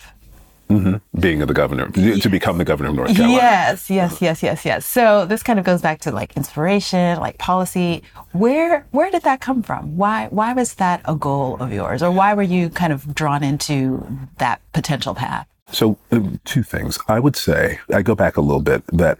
[0.69, 1.19] Mm-hmm.
[1.19, 3.37] Being the governor, to become the governor of North Carolina.
[3.37, 4.85] Yes, yes, yes, yes, yes.
[4.85, 8.01] So this kind of goes back to like inspiration, like policy.
[8.31, 9.97] Where where did that come from?
[9.97, 13.43] Why why was that a goal of yours, or why were you kind of drawn
[13.43, 15.47] into that potential path?
[15.73, 16.99] So, uh, two things.
[17.07, 19.17] I would say, I go back a little bit that,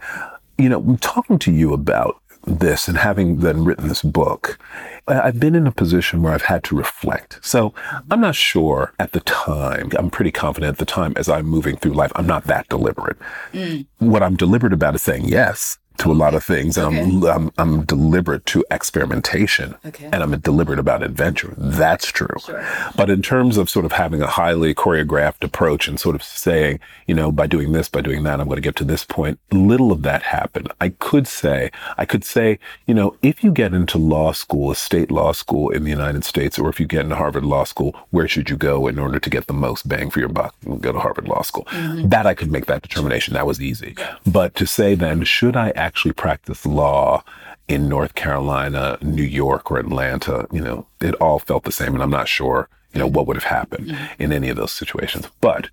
[0.56, 4.58] you know, talking to you about this and having then written this book,
[5.06, 7.38] I've been in a position where I've had to reflect.
[7.42, 7.74] So
[8.10, 11.76] I'm not sure at the time, I'm pretty confident at the time as I'm moving
[11.76, 13.18] through life, I'm not that deliberate.
[13.52, 13.86] Mm.
[13.98, 17.00] What I'm deliberate about is saying yes to a lot of things okay.
[17.00, 20.06] I'm, I'm, I'm deliberate to experimentation okay.
[20.06, 21.54] and I'm deliberate about adventure.
[21.56, 22.36] That's true.
[22.44, 22.66] Sure.
[22.96, 26.80] But in terms of sort of having a highly choreographed approach and sort of saying,
[27.06, 29.38] you know, by doing this, by doing that, I'm going to get to this point,
[29.52, 30.72] little of that happened.
[30.80, 34.76] I could say, I could say, you know, if you get into law school, a
[34.76, 37.94] state law school in the United States, or if you get into Harvard Law School,
[38.10, 40.54] where should you go in order to get the most bang for your buck?
[40.80, 41.64] Go to Harvard Law School.
[41.70, 42.08] Mm-hmm.
[42.08, 43.34] That I could make that determination.
[43.34, 43.96] That was easy.
[44.26, 47.22] But to say then, should I actually practice law
[47.68, 51.94] in North Carolina, New York, or Atlanta, you know, it all felt the same.
[51.94, 54.22] And I'm not sure, you know, what would have happened mm-hmm.
[54.22, 55.28] in any of those situations.
[55.40, 55.70] But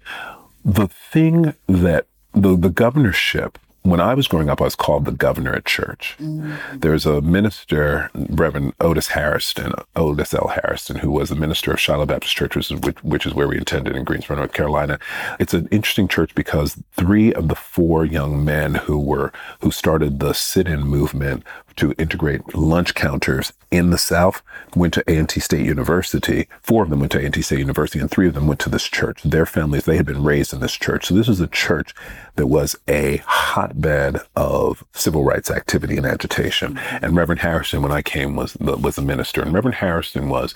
[0.64, 5.12] the thing that the, the governorship when I was growing up, I was called the
[5.12, 6.16] governor at church.
[6.20, 6.80] Mm-hmm.
[6.80, 10.50] There's a minister, Reverend Otis Hairston, Otis L.
[10.50, 13.48] Hairston, who was the minister of Shiloh Baptist Church, which is, which, which is where
[13.48, 15.00] we attended in Greensboro, North Carolina.
[15.40, 20.20] It's an interesting church because three of the four young men who were who started
[20.20, 21.44] the sit-in movement
[21.78, 24.42] to integrate lunch counters in the South
[24.76, 26.48] went to A&T State University.
[26.62, 28.88] Four of them went to A&T State University, and three of them went to this
[28.88, 29.22] church.
[29.24, 31.08] Their families, they had been raised in this church.
[31.08, 31.94] So this was a church
[32.36, 36.76] that was a hotbed of civil rights activity and agitation.
[36.76, 37.06] Mm-hmm.
[37.06, 39.42] And Reverend Hairston, when I came, was the, was a minister.
[39.42, 40.54] And Reverend Hairston was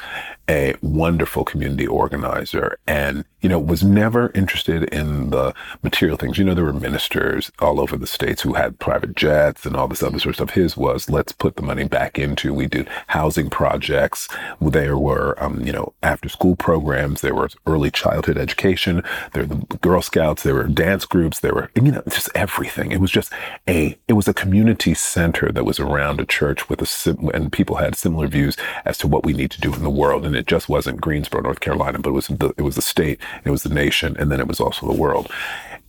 [0.49, 5.53] a wonderful community organizer and, you know, was never interested in the
[5.83, 6.39] material things.
[6.39, 9.87] You know, there were ministers all over the states who had private jets and all
[9.87, 10.49] this other sort of stuff.
[10.55, 14.27] His was, let's put the money back into, we did housing projects.
[14.59, 17.21] There were, um, you know, after school programs.
[17.21, 19.03] There was early childhood education.
[19.33, 20.41] There were the Girl Scouts.
[20.41, 21.41] There were dance groups.
[21.41, 22.91] There were, you know, just everything.
[22.93, 23.31] It was just
[23.67, 27.75] a, it was a community center that was around a church with a, and people
[27.75, 30.25] had similar views as to what we need to do in the world.
[30.25, 33.19] And it just wasn't Greensboro, North Carolina, but it was the, it was the state,
[33.43, 35.31] it was the nation, and then it was also the world.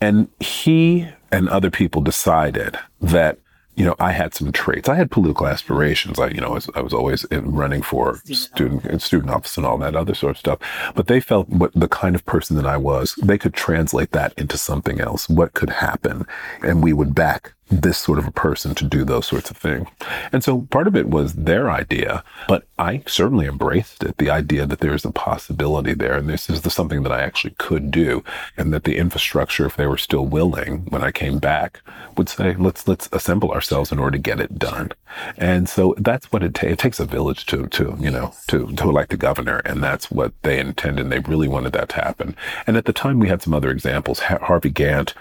[0.01, 3.39] And he and other people decided that
[3.77, 4.89] you know, I had some traits.
[4.89, 6.19] I had political aspirations.
[6.19, 9.77] I, you know, I was, I was always running for student student office and all
[9.79, 10.59] that other sort of stuff.
[10.95, 14.33] But they felt what the kind of person that I was, they could translate that
[14.39, 15.29] into something else.
[15.29, 16.27] What could happen,
[16.63, 19.89] and we would back this sort of a person to do those sorts of things.
[20.33, 24.19] And so part of it was their idea, but I certainly embraced it.
[24.19, 26.17] The idea that there's a possibility there.
[26.17, 28.23] And this is the, something that I actually could do.
[28.57, 31.81] And that the infrastructure, if they were still willing when I came back,
[32.17, 34.93] would say, let's, let's assemble ourselves in order to get it done.
[35.37, 36.73] And so that's what it takes.
[36.75, 39.59] It takes a village to, to, you know, to, to elect a governor.
[39.65, 41.03] And that's what they intended.
[41.03, 42.37] And they really wanted that to happen.
[42.67, 44.21] And at the time we had some other examples.
[44.21, 45.15] Harvey Gantt,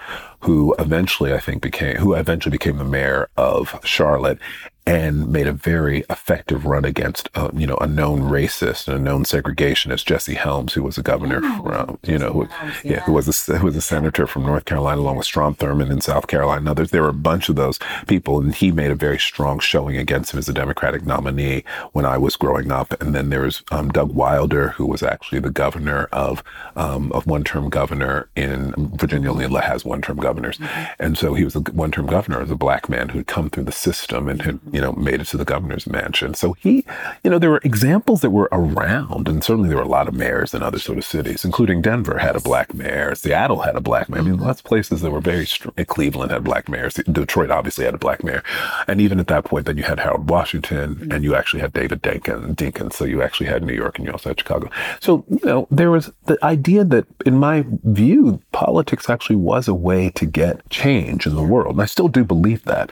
[0.45, 4.37] who eventually I think became, who eventually became the mayor of Charlotte.
[4.87, 8.99] And made a very effective run against, uh, you know, a known racist and a
[8.99, 12.47] known segregationist, Jesse Helms, who was a governor oh, from, you know, who,
[12.83, 15.91] yeah, who was a, who was a senator from North Carolina, along with Strom Thurmond
[15.91, 16.91] in South Carolina and others.
[16.91, 20.33] There were a bunch of those people, and he made a very strong showing against
[20.33, 22.99] him as a Democratic nominee when I was growing up.
[23.01, 26.43] And then there was um, Doug Wilder, who was actually the governor of
[26.75, 29.31] um, of one term governor in Virginia.
[29.31, 30.93] Only has one term governors, mm-hmm.
[30.99, 33.49] and so he was a one term governor as a black man who had come
[33.49, 36.33] through the system and had you know, made it to the governor's mansion.
[36.33, 36.85] So he,
[37.23, 40.13] you know, there were examples that were around, and certainly there were a lot of
[40.13, 43.81] mayors in other sort of cities, including Denver had a black mayor, Seattle had a
[43.81, 44.19] black mayor.
[44.19, 45.45] I mean, lots of places that were very,
[45.87, 48.43] Cleveland had black mayors, Detroit obviously had a black mayor.
[48.89, 51.11] And even at that point, then you had Harold Washington mm-hmm.
[51.13, 52.93] and you actually had David Dinkins, Dinkins.
[52.93, 54.69] So you actually had New York and you also had Chicago.
[54.99, 59.73] So, you know, there was the idea that in my view, politics actually was a
[59.73, 61.75] way to get change in the world.
[61.75, 62.91] And I still do believe that.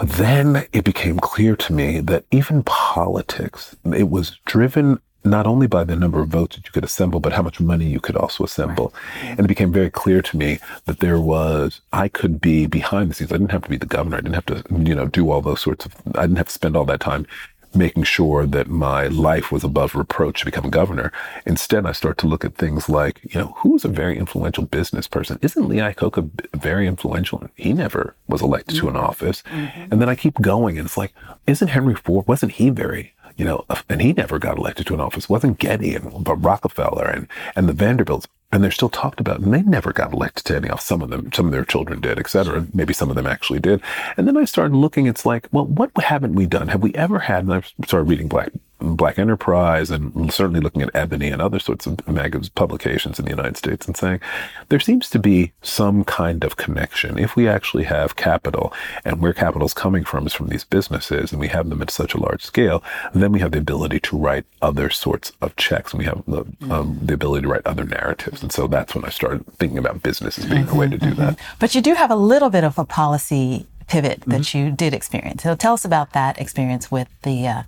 [0.00, 5.66] But then it became clear to me that even politics, it was driven not only
[5.66, 8.16] by the number of votes that you could assemble, but how much money you could
[8.16, 8.94] also assemble.
[9.22, 9.32] Right.
[9.32, 13.14] And it became very clear to me that there was, I could be behind the
[13.14, 13.30] scenes.
[13.30, 14.16] I didn't have to be the governor.
[14.16, 16.52] I didn't have to, you know, do all those sorts of, I didn't have to
[16.54, 17.26] spend all that time
[17.74, 21.12] making sure that my life was above reproach to become a governor.
[21.46, 24.64] Instead, I start to look at things like, you know, who is a very influential
[24.64, 25.38] business person?
[25.42, 27.48] Isn't Lee Iacocca very influential?
[27.54, 28.86] He never was elected mm-hmm.
[28.86, 29.10] to an mm-hmm.
[29.10, 29.42] office.
[29.42, 29.92] Mm-hmm.
[29.92, 31.14] And then I keep going and it's like,
[31.46, 35.00] isn't Henry Ford, wasn't he very you know, and he never got elected to an
[35.00, 35.24] office.
[35.24, 39.40] It wasn't Getty and but Rockefeller and and the Vanderbilts and they're still talked about
[39.40, 40.84] and they never got elected to any office.
[40.84, 42.66] Some of them, some of their children did, et cetera.
[42.74, 43.80] Maybe some of them actually did.
[44.16, 46.68] And then I started looking, it's like, well, what haven't we done?
[46.68, 48.50] Have we ever had, and I started reading Black
[48.80, 53.30] Black Enterprise and certainly looking at Ebony and other sorts of magazines, publications in the
[53.30, 54.20] United States and saying
[54.68, 57.18] there seems to be some kind of connection.
[57.18, 58.72] If we actually have capital
[59.04, 61.90] and where capital is coming from is from these businesses and we have them at
[61.90, 62.82] such a large scale,
[63.14, 66.44] then we have the ability to write other sorts of checks and we have the,
[66.72, 68.42] um, the ability to write other narratives.
[68.42, 70.98] And so that's when I started thinking about business as being mm-hmm, a way to
[70.98, 71.20] do mm-hmm.
[71.20, 71.38] that.
[71.58, 74.58] But you do have a little bit of a policy pivot that mm-hmm.
[74.58, 75.42] you did experience.
[75.42, 77.62] So tell us about that experience with the uh,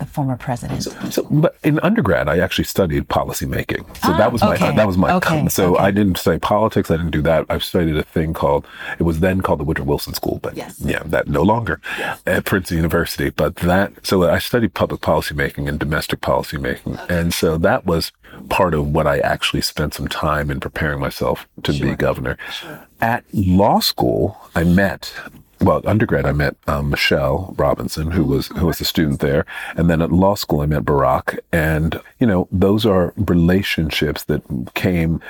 [0.00, 0.82] the former president.
[0.82, 3.84] So, so, but in undergrad, I actually studied policymaking.
[3.98, 4.74] So ah, that was my okay.
[4.74, 5.46] that was my okay.
[5.48, 5.84] so okay.
[5.84, 6.90] I didn't study politics.
[6.90, 7.46] I didn't do that.
[7.48, 8.66] I studied a thing called
[8.98, 10.80] it was then called the Woodrow Wilson School, but yes.
[10.80, 12.20] yeah, that no longer yes.
[12.26, 13.30] at Princeton University.
[13.30, 18.12] But that so I studied public policymaking and domestic policymaking, and so that was
[18.48, 21.88] part of what I actually spent some time in preparing myself to sure.
[21.88, 22.38] be governor.
[22.52, 22.86] Sure.
[23.00, 25.12] At law school, I met
[25.60, 29.44] well, undergrad, I met um, Michelle Robinson, who was who was a student there,
[29.76, 34.42] and then at law school, I met Barack, and you know, those are relationships that
[34.74, 35.20] came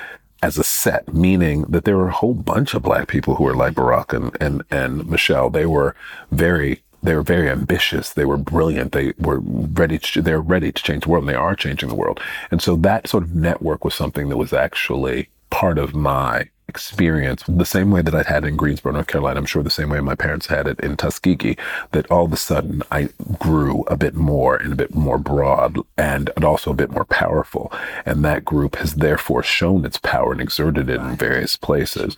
[0.41, 3.55] as a set, meaning that there were a whole bunch of black people who were
[3.55, 5.49] like Barack and and and Michelle.
[5.49, 5.95] They were
[6.31, 8.13] very they were very ambitious.
[8.13, 8.91] They were brilliant.
[8.91, 11.95] They were ready to, they're ready to change the world and they are changing the
[11.95, 12.19] world.
[12.51, 17.43] And so that sort of network was something that was actually part of my experience
[17.49, 19.39] the same way that I'd had in Greensboro, North Carolina.
[19.39, 21.57] I'm sure the same way my parents had it in Tuskegee,
[21.91, 23.09] that all of a sudden I
[23.39, 27.03] grew a bit more and a bit more broad and, and also a bit more
[27.03, 27.73] powerful.
[28.05, 32.15] And that group has therefore shown its power and exerted it in various places.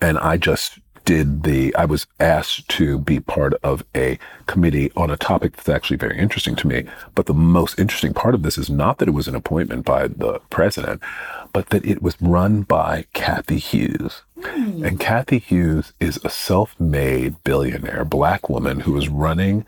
[0.00, 5.08] And I just did the, I was asked to be part of a committee on
[5.08, 6.84] a topic that's actually very interesting to me.
[7.14, 10.08] But the most interesting part of this is not that it was an appointment by
[10.08, 11.00] the president,
[11.52, 14.22] but that it was run by Cathy Hughes.
[14.40, 14.84] Mm.
[14.84, 19.64] And Cathy Hughes is a self-made billionaire, black woman who is running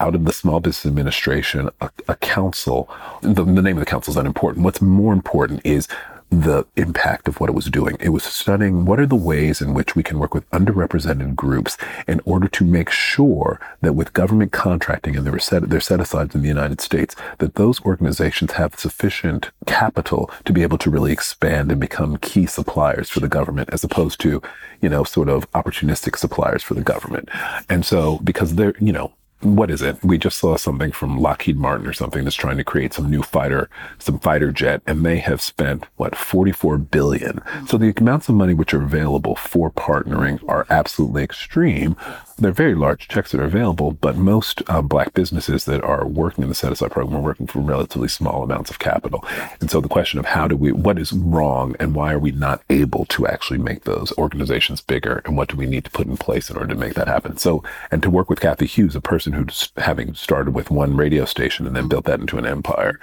[0.00, 2.90] out of the Small Business Administration a, a council.
[3.22, 4.64] The, the name of the council is unimportant.
[4.64, 5.86] What's more important is
[6.30, 7.96] the impact of what it was doing.
[8.00, 11.76] It was studying what are the ways in which we can work with underrepresented groups
[12.08, 16.34] in order to make sure that with government contracting and they're set, they're set aside
[16.34, 21.12] in the United States, that those organizations have sufficient capital to be able to really
[21.12, 24.42] expand and become key suppliers for the government as opposed to,
[24.80, 27.28] you know, sort of opportunistic suppliers for the government.
[27.68, 30.02] And so because they're, you know, what is it?
[30.02, 33.22] We just saw something from Lockheed Martin or something that's trying to create some new
[33.22, 33.68] fighter,
[33.98, 37.42] some fighter jet, and they have spent what 44 billion.
[37.66, 41.96] So the amounts of money which are available for partnering are absolutely extreme.
[42.38, 46.42] They're very large checks that are available, but most uh, black businesses that are working
[46.42, 49.24] in the set aside program are working for relatively small amounts of capital.
[49.60, 52.32] And so the question of how do we, what is wrong and why are we
[52.32, 56.06] not able to actually make those organizations bigger and what do we need to put
[56.06, 57.38] in place in order to make that happen?
[57.38, 61.24] So, and to work with Cathy Hughes, a person who's having started with one radio
[61.24, 62.98] station and then built that into an empire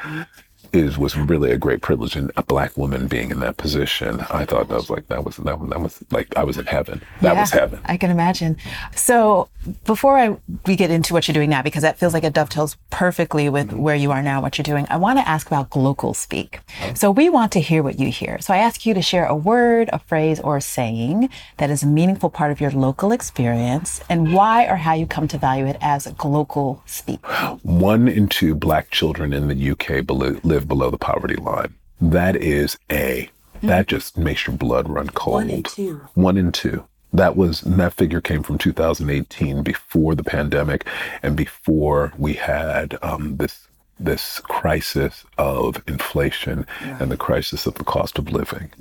[0.74, 4.46] is was really a great privilege, and a black woman being in that position, I
[4.46, 7.02] thought that was like that was that, was- that was like I was in heaven.
[7.22, 7.80] That was heaven.
[7.86, 8.58] I can imagine.
[8.96, 9.50] So
[9.86, 12.76] before I we get into what you're doing now, because that feels like it dovetails
[12.90, 13.78] perfectly with mm-hmm.
[13.78, 16.60] where you are now, what you're doing, I want to ask about glocal speak.
[16.82, 16.94] Oh.
[16.94, 18.40] So we want to hear what you hear.
[18.42, 21.84] So I ask you to share a word, a phrase, or a saying that is
[21.84, 25.66] a meaningful part of your local experience and why or how you come to value
[25.66, 27.26] it as a glocal speak.
[27.64, 31.74] One in two black children in the UK below, live below the poverty line.
[32.02, 33.30] That is a
[33.62, 35.36] that just makes your blood run cold.
[35.36, 36.02] One in two.
[36.16, 36.86] One in two.
[37.14, 40.86] That was that figure came from 2018, before the pandemic,
[41.22, 43.68] and before we had um, this
[44.00, 48.72] this crisis of inflation and the crisis of the cost of living.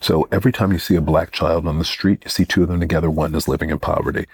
[0.00, 2.68] So every time you see a black child on the street, you see two of
[2.68, 3.10] them together.
[3.10, 4.26] One is living in poverty.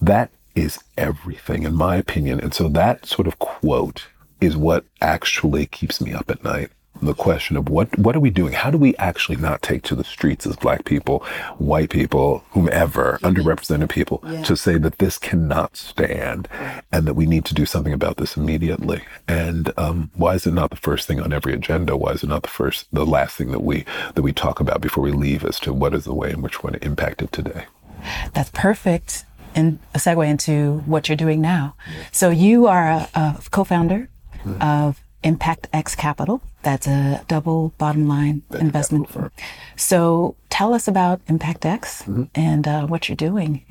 [0.00, 2.38] That is everything, in my opinion.
[2.38, 4.06] And so that sort of quote
[4.40, 6.70] is what actually keeps me up at night.
[7.00, 8.54] The question of what what are we doing?
[8.54, 11.20] How do we actually not take to the streets as black people,
[11.58, 16.48] white people, whomever, underrepresented people, to say that this cannot stand
[16.90, 19.02] and that we need to do something about this immediately?
[19.28, 21.96] And um, why is it not the first thing on every agenda?
[21.96, 23.84] Why is it not the first, the last thing that we
[24.16, 26.64] that we talk about before we leave as to what is the way in which
[26.64, 27.66] we're going to impact it today?
[28.34, 29.24] That's perfect.
[29.54, 31.76] And a segue into what you're doing now.
[32.10, 34.08] So you are a, a co-founder
[34.60, 36.40] of Impact X Capital.
[36.62, 39.30] That's a double bottom line investment firm.
[39.78, 42.04] So tell us about Impact X
[42.34, 43.64] and uh, what you're doing.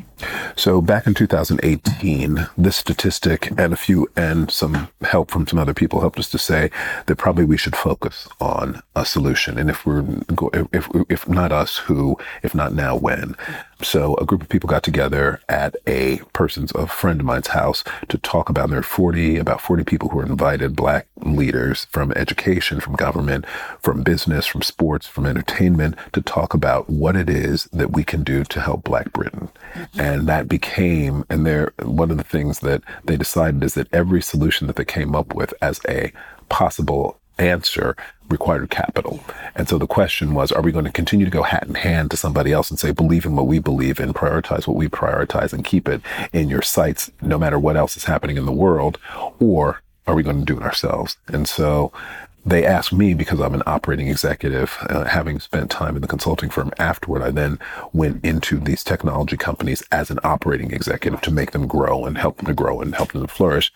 [0.55, 5.74] So back in 2018, this statistic and a few and some help from some other
[5.74, 6.72] people helped us to say
[7.05, 9.60] that probably we should focus on a solution.
[9.60, 12.18] And if we're go- if if not us, who?
[12.41, 13.36] If not now, when?
[13.84, 17.84] So a group of people got together at a person's a friend of mine's house
[18.08, 18.70] to talk about.
[18.70, 23.45] There were 40 about 40 people who were invited, black leaders from education, from government,
[23.80, 28.24] from business, from sports, from entertainment, to talk about what it is that we can
[28.24, 29.50] do to help Black Britain.
[29.74, 30.00] Mm-hmm.
[30.00, 34.22] And that became, and there, one of the things that they decided is that every
[34.22, 36.12] solution that they came up with as a
[36.50, 37.95] possible answer
[38.30, 39.24] required capital.
[39.56, 42.12] And so the question was, are we going to continue to go hat in hand
[42.12, 45.54] to somebody else and say, believe in what we believe in, prioritize what we prioritize
[45.54, 46.02] and keep it
[46.34, 48.98] in your sights, no matter what else is happening in the world?
[49.39, 51.18] Or are we going to do it ourselves?
[51.28, 51.91] And so
[52.48, 56.50] they asked me because I'm an operating executive, uh, having spent time in the consulting
[56.50, 57.22] firm afterward.
[57.22, 57.60] I then
[57.91, 62.38] went into these technology companies as an operating executive to make them grow and help
[62.38, 63.74] them to grow and help them to flourish.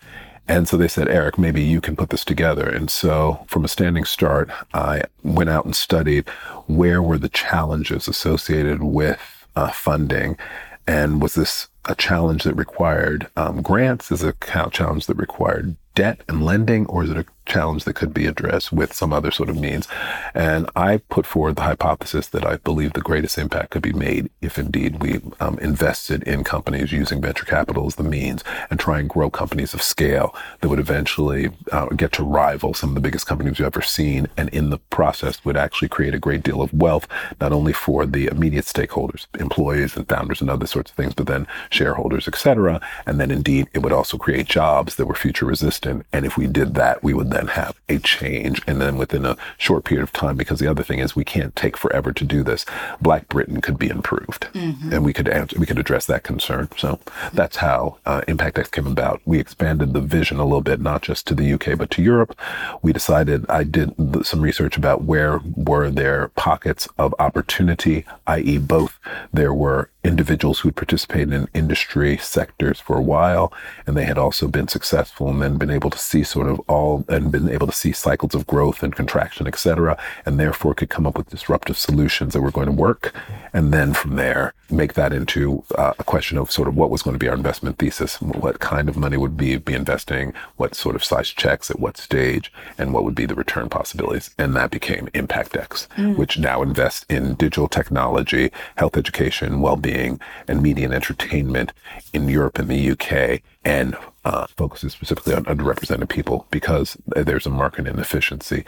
[0.48, 2.68] And so they said, Eric, maybe you can put this together.
[2.68, 6.28] And so from a standing start, I went out and studied
[6.66, 9.20] where were the challenges associated with
[9.54, 10.38] uh, funding
[10.86, 14.10] and was this a challenge that required um, grants?
[14.10, 18.14] Is a challenge that required debt and lending, or is it a challenge that could
[18.14, 19.88] be addressed with some other sort of means?
[20.32, 24.30] And I put forward the hypothesis that I believe the greatest impact could be made
[24.40, 29.00] if indeed we um, invested in companies using venture capital as the means and try
[29.00, 33.00] and grow companies of scale that would eventually uh, get to rival some of the
[33.00, 36.62] biggest companies you've ever seen, and in the process would actually create a great deal
[36.62, 37.08] of wealth,
[37.40, 41.26] not only for the immediate stakeholders, employees and founders and other sorts of things, but
[41.26, 42.80] then shareholders, et cetera.
[43.04, 45.81] And then indeed, it would also create jobs that were future resistant.
[45.86, 48.62] And if we did that, we would then have a change.
[48.66, 51.54] And then within a short period of time, because the other thing is we can't
[51.56, 52.64] take forever to do this,
[53.00, 56.68] Black Britain could be improved and we could answer, we could address that concern.
[56.76, 57.00] So
[57.32, 59.20] that's how uh, Impact X came about.
[59.24, 62.38] We expanded the vision a little bit, not just to the UK, but to Europe.
[62.82, 68.58] We decided I did some research about where were there pockets of opportunity, i.e.
[68.58, 68.98] both
[69.32, 73.52] there were individuals who had participated in industry sectors for a while
[73.86, 77.04] and they had also been successful and then been able to see sort of all
[77.08, 79.96] and been able to see cycles of growth and contraction et cetera
[80.26, 83.14] and therefore could come up with disruptive solutions that were going to work
[83.52, 87.02] and then from there make that into uh, a question of sort of what was
[87.02, 90.74] going to be our investment thesis what kind of money would be be investing what
[90.74, 94.56] sort of size checks at what stage and what would be the return possibilities and
[94.56, 95.86] that became impact x
[96.16, 101.72] which now invests in digital technology health education well-being and media and entertainment
[102.12, 107.50] in Europe and the UK and uh, focuses specifically on underrepresented people because there's a
[107.50, 108.64] market inefficiency.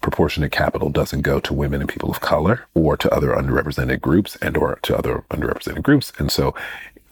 [0.00, 4.36] Proportionate capital doesn't go to women and people of color or to other underrepresented groups
[4.42, 6.12] and or to other underrepresented groups.
[6.18, 6.54] And so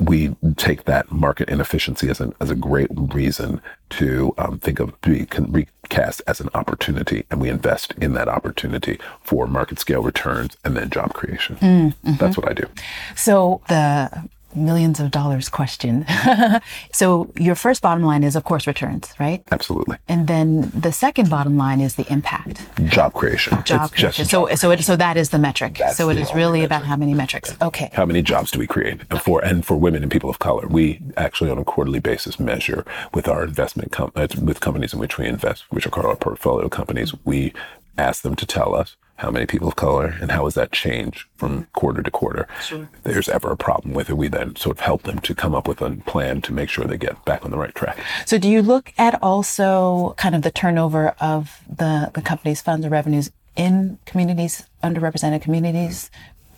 [0.00, 4.98] we take that market inefficiency as, an, as a great reason to um, think of
[5.26, 10.56] can recast as an opportunity and we invest in that opportunity for market scale returns
[10.64, 11.94] and then job creation.
[12.18, 12.66] That's what I do.
[13.14, 16.06] So the millions of dollars question.
[16.92, 19.42] so your first bottom line is, of course, returns, right?
[19.50, 19.96] Absolutely.
[20.08, 22.62] And then the second bottom line is the impact.
[22.86, 23.62] Job creation.
[23.64, 24.24] Job It's creation.
[24.24, 25.78] So, so, it, so that is the metric.
[25.78, 26.78] That's so it is really metric.
[26.78, 27.56] about how many metrics.
[27.62, 27.90] Okay.
[27.92, 30.66] how many jobs do we create and for and for women and people of color
[30.68, 32.84] we actually on a quarterly basis measure
[33.14, 36.16] with our investment com- uh, with companies in which we invest which are called our
[36.16, 37.52] portfolio companies we
[37.98, 41.20] ask them to tell us how many people of color and how has that changed
[41.36, 42.88] from quarter to quarter Sure.
[43.04, 45.54] if there's ever a problem with it we then sort of help them to come
[45.54, 47.96] up with a plan to make sure they get back on the right track
[48.26, 52.86] So do you look at also kind of the turnover of the, the company's funds
[52.86, 56.10] or revenues in communities, underrepresented communities?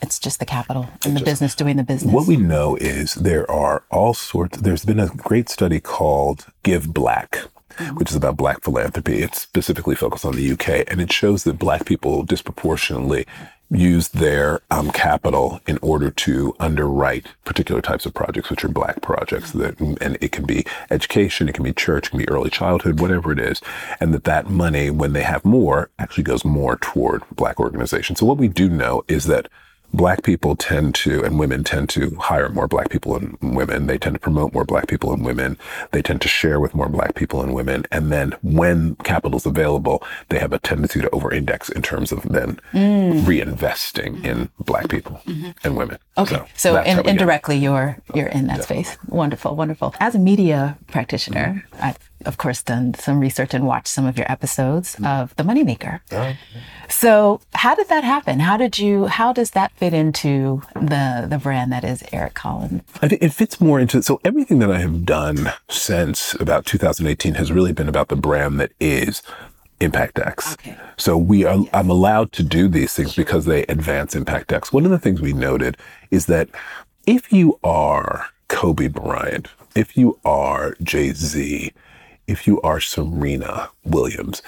[0.05, 2.13] It's just the capital and the business doing the business.
[2.13, 4.59] What we know is there are all sorts.
[4.59, 7.31] There's been a great study called Give Black,
[7.95, 9.23] which is about black philanthropy.
[9.23, 13.27] It's specifically focused on the UK, and it shows that black people disproportionately
[13.70, 19.01] use their um, capital in order to underwrite particular types of projects, which are black
[19.01, 19.53] projects.
[19.53, 23.01] That, and it can be education, it can be church, it can be early childhood,
[23.01, 23.61] whatever it is,
[24.01, 28.18] and that that money, when they have more, actually goes more toward black organizations.
[28.18, 29.49] So what we do know is that
[29.93, 33.86] black people tend to and women tend to hire more black people and women.
[33.86, 35.59] They tend to promote more black people and women.
[35.90, 37.84] They tend to share with more black people and women.
[37.90, 42.12] And then when capital is available they have a tendency to over index in terms
[42.12, 43.22] of then mm.
[43.22, 45.51] reinvesting in black people mm-hmm.
[45.64, 45.99] and women.
[46.18, 47.11] Okay, so, how in, we get it.
[47.11, 48.97] indirectly, you're you're in that space.
[49.09, 49.95] Wonderful, wonderful.
[50.01, 54.31] As a media practitioner, I've of course done some research and watched some of your
[54.31, 55.07] episodes mm.
[55.07, 56.01] of The Moneymaker.
[56.89, 58.41] So, how did that happen?
[58.41, 59.07] How did you?
[59.07, 62.83] How does that fit into the the brand that is Eric Collins?
[63.01, 67.35] I think it fits more into so everything that I have done since about 2018
[67.35, 69.23] has really been about the brand that is
[69.81, 70.55] Impact X.
[70.55, 70.77] Okay.
[70.97, 74.73] So we are I'm allowed to do these things because they advance Impact X.
[74.73, 75.77] One of the things we noted
[76.11, 76.49] is that
[77.07, 81.73] if you are Kobe Bryant, if you are Jay-Z,
[82.27, 84.43] if you are Serena Williams,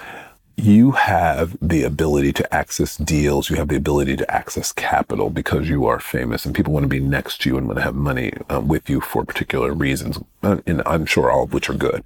[0.56, 3.50] you have the ability to access deals.
[3.50, 6.88] You have the ability to access capital because you are famous and people want to
[6.88, 10.18] be next to you and want to have money um, with you for particular reasons.
[10.42, 12.04] And I'm sure all of which are good.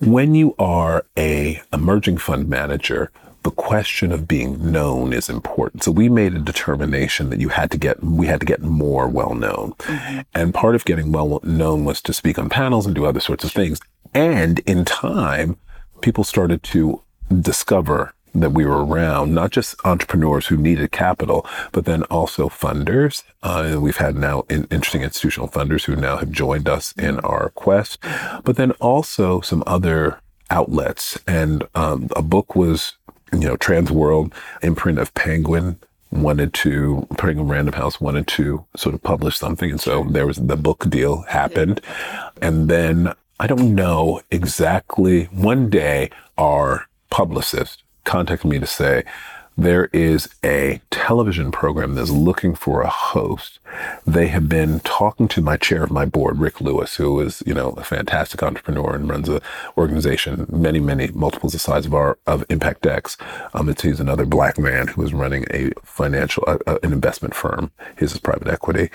[0.00, 3.10] When you are a emerging fund manager,
[3.42, 5.84] the question of being known is important.
[5.84, 9.08] So we made a determination that you had to get, we had to get more
[9.08, 9.74] well known.
[10.34, 13.44] And part of getting well known was to speak on panels and do other sorts
[13.44, 13.80] of things.
[14.14, 15.56] And in time,
[16.00, 17.02] people started to
[17.40, 23.22] discover that we were around, not just entrepreneurs who needed capital, but then also funders.
[23.42, 27.50] Uh, we've had now in, interesting institutional funders who now have joined us in our
[27.50, 27.98] quest,
[28.44, 31.18] but then also some other outlets.
[31.26, 32.96] And um, a book was,
[33.32, 34.32] you know, Transworld,
[34.62, 35.78] imprint of Penguin
[36.12, 40.36] wanted to Penguin Random House wanted to sort of publish something, and so there was
[40.36, 41.80] the book deal happened,
[42.40, 45.24] and then I don't know exactly.
[45.24, 49.04] One day, our publicist contacted me to say
[49.58, 53.58] there is a television program that's looking for a host.
[54.06, 57.52] They have been talking to my chair of my board, Rick Lewis, who is, you
[57.52, 59.40] know, a fantastic entrepreneur and runs an
[59.76, 63.16] organization many, many multiples the size of our of Impact X.
[63.52, 67.34] Um, it's he's another black man who is running a financial uh, uh, an investment
[67.34, 67.70] firm.
[67.96, 68.90] His is private equity.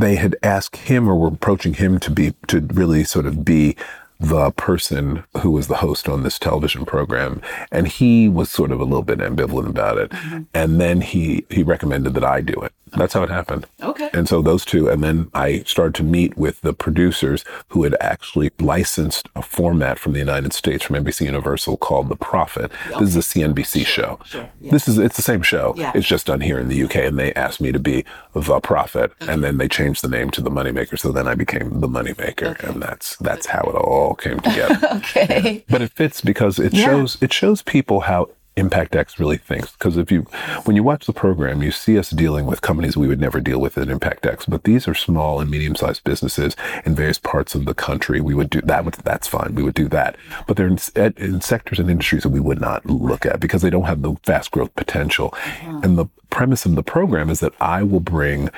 [0.00, 3.76] They had asked him or were approaching him to be to really sort of be
[4.18, 8.80] the person who was the host on this television program and he was sort of
[8.80, 10.10] a little bit ambivalent about it.
[10.10, 10.42] Mm-hmm.
[10.54, 12.72] And then he he recommended that I do it.
[12.96, 13.66] That's how it happened.
[13.82, 14.08] Okay.
[14.12, 17.96] and so those two and then I started to meet with the producers who had
[18.00, 22.70] actually licensed a format from the United States from NBC Universal called The Profit.
[22.98, 24.18] This is a CNBC show.
[24.24, 24.70] sure, yeah.
[24.70, 25.74] this is it's the same show.
[25.76, 25.92] Yeah.
[25.94, 28.04] it's just done here in the UK and they asked me to be
[28.34, 31.80] the Profit and then they changed the name to the moneymaker so then I became
[31.80, 35.64] the moneymaker and that's that's how it all came together Okay.
[35.68, 36.86] but it fits because it Yeah.
[36.86, 38.28] shows it shows people how
[38.58, 39.72] Impact X really thinks.
[39.72, 40.22] Because if you
[40.64, 43.60] when you watch the program, you see us dealing with companies we would never deal
[43.60, 44.46] with at Impact X.
[44.46, 48.22] But these are small and medium sized businesses in various parts of the country.
[48.22, 48.86] We would do that.
[48.86, 49.54] Would, that's fine.
[49.54, 50.16] We would do that.
[50.46, 50.78] But they're in,
[51.18, 54.14] in sectors and industries that we would not look at because they don't have the
[54.22, 55.34] fast growth potential.
[55.34, 55.80] Uh-huh.
[55.82, 58.48] And the premise of the program is that I will bring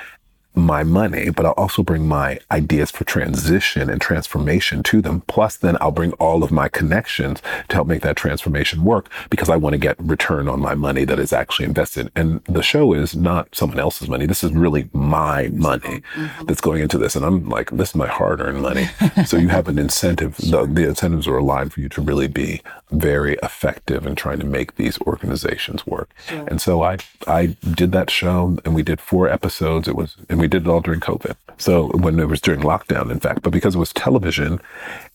[0.61, 5.23] my money, but I'll also bring my ideas for transition and transformation to them.
[5.23, 9.49] Plus, then I'll bring all of my connections to help make that transformation work because
[9.49, 12.11] I want to get return on my money that is actually invested.
[12.15, 14.27] And the show is not someone else's money.
[14.27, 16.45] This is really my money mm-hmm.
[16.47, 17.17] that's going into this.
[17.17, 18.89] And I'm like, this is my hard earned money.
[19.27, 20.37] so you have an incentive.
[20.49, 24.47] The, the incentives are aligned for you to really be very effective in trying to
[24.47, 26.11] make these organizations work.
[26.31, 29.89] And so I, I did that show and we did four episodes.
[29.89, 31.37] It was, and we we did it all during COVID.
[31.59, 34.61] So when it was during lockdown, in fact, but because it was television,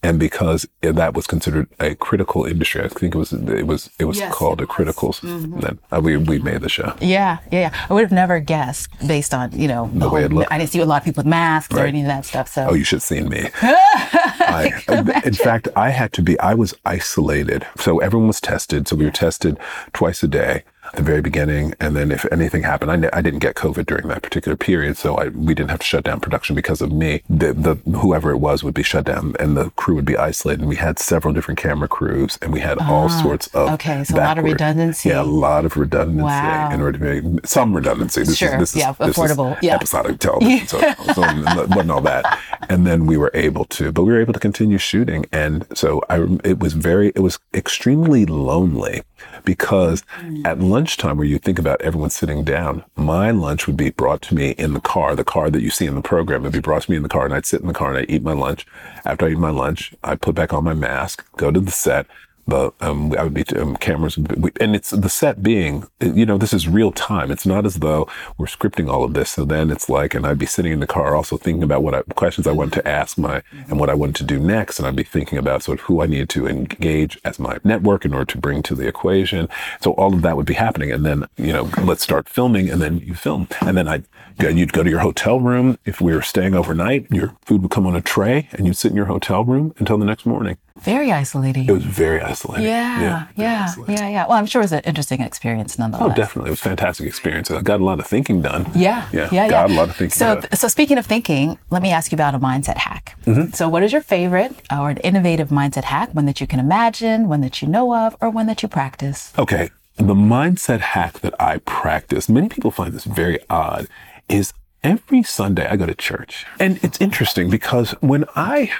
[0.03, 4.05] and because that was considered a critical industry, I think it was it was it
[4.05, 5.13] was Yes, called it a critical.
[5.13, 5.59] Mm-hmm.
[5.61, 6.93] Then uh, we we made the show.
[7.01, 7.86] Yeah, yeah, yeah.
[7.89, 10.51] I would have never guessed based on you know The way it looked.
[10.51, 12.47] I didn't see a lot of people with masks or any of that stuff.
[12.49, 13.49] So Oh, you should have seen me.
[13.63, 14.84] I,
[15.25, 17.65] in fact, I had to be, I was isolated.
[17.77, 18.88] So everyone was tested.
[18.88, 19.57] So we were tested
[19.93, 21.73] twice a day at the very beginning.
[21.79, 24.97] And then if anything happened, I, I didn't get COVID during that particular period.
[24.97, 27.21] So I, we didn't have to shut down production because of me.
[27.29, 30.61] The, the, whoever it was would be shut down and the crew would be isolated.
[30.61, 33.69] And we had several different camera crews and we had all sorts of.
[33.69, 35.09] Ah, okay, so a lot of redundancy.
[35.09, 36.71] Yeah, a lot of redundancy Wow.
[36.71, 38.23] in order to make some redundancy.
[38.23, 39.75] This Sure, is, this is, yeah, this is affordable, yeah.
[39.75, 40.67] episodic television.
[40.67, 40.79] So,
[41.13, 42.39] so wasn't all that.
[42.69, 45.25] And then we were able to, but we were able to continue shooting.
[45.31, 49.03] And so I, it was very, it was extremely lonely
[49.43, 50.45] because mm.
[50.45, 54.36] at lunchtime where you think about everyone sitting down, my lunch would be brought to
[54.36, 56.84] me in the car, the car that you see in the program would be brought
[56.84, 58.34] to me in the car and I'd sit in the car and I'd eat my
[58.34, 58.65] lunch.
[59.05, 62.07] After I eat my lunch, I'd put back on my mask, go to the set,
[62.47, 66.37] but um, I would be um, cameras, be- and it's the set being, you know,
[66.37, 67.31] this is real time.
[67.31, 69.31] It's not as though we're scripting all of this.
[69.31, 71.95] So then it's like, and I'd be sitting in the car also thinking about what
[71.95, 74.87] I, questions I wanted to ask my and what I wanted to do next, and
[74.87, 78.13] I'd be thinking about sort of who I needed to engage as my network in
[78.13, 79.47] order to bring to the equation.
[79.81, 82.81] So all of that would be happening, and then you know, let's start filming, and
[82.81, 84.03] then you film, and then I.
[84.39, 85.77] You'd go to your hotel room.
[85.85, 88.89] If we were staying overnight, your food would come on a tray and you'd sit
[88.89, 90.57] in your hotel room until the next morning.
[90.80, 91.67] Very isolating.
[91.69, 92.65] It was very isolating.
[92.65, 93.97] yeah, yeah, isolating.
[93.97, 94.28] yeah, yeah.
[94.28, 96.11] Well, I'm sure it was an interesting experience nonetheless.
[96.11, 96.49] Oh, definitely.
[96.49, 97.51] It was a fantastic experience.
[97.51, 98.69] I got a lot of thinking done.
[98.74, 99.30] Yeah, Yeah.
[99.32, 99.76] yeah, got yeah.
[99.76, 100.51] a lot of thinking So, done.
[100.53, 103.17] so speaking of thinking, let me ask you about a mindset hack.
[103.26, 103.51] Mm-hmm.
[103.53, 106.13] So, what is your favorite or an innovative mindset hack?
[106.13, 109.32] One that you can imagine, one that you know of, or one that you practice?
[109.38, 109.69] Okay.
[109.97, 113.88] The mindset hack that I practice, many people find this very odd,
[114.28, 114.51] is
[114.84, 116.47] every Sunday I go to church.
[116.59, 118.71] And it's interesting because when I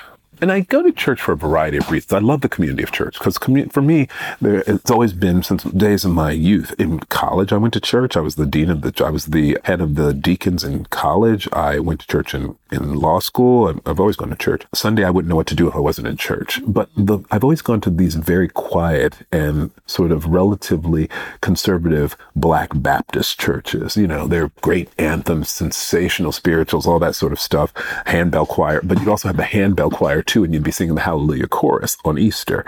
[0.44, 2.12] and I go to church for a variety of reasons.
[2.12, 4.10] I love the community of church because commu- for me,
[4.42, 6.76] there, it's always been since days of my youth.
[6.78, 8.18] In college, I went to church.
[8.18, 11.48] I was the dean of the, I was the head of the deacons in college.
[11.54, 13.80] I went to church in, in law school.
[13.86, 14.66] I've, always gone to church.
[14.74, 16.60] Sunday, I wouldn't know what to do if I wasn't in church.
[16.68, 22.72] But the, I've always gone to these very quiet and sort of relatively conservative Black
[22.74, 23.96] Baptist churches.
[23.96, 27.72] You know, they're great anthems, sensational spirituals, all that sort of stuff,
[28.08, 28.82] handbell choir.
[28.84, 31.98] But you'd also have the handbell choir too, and you'd be singing the Hallelujah chorus
[32.06, 32.66] on Easter.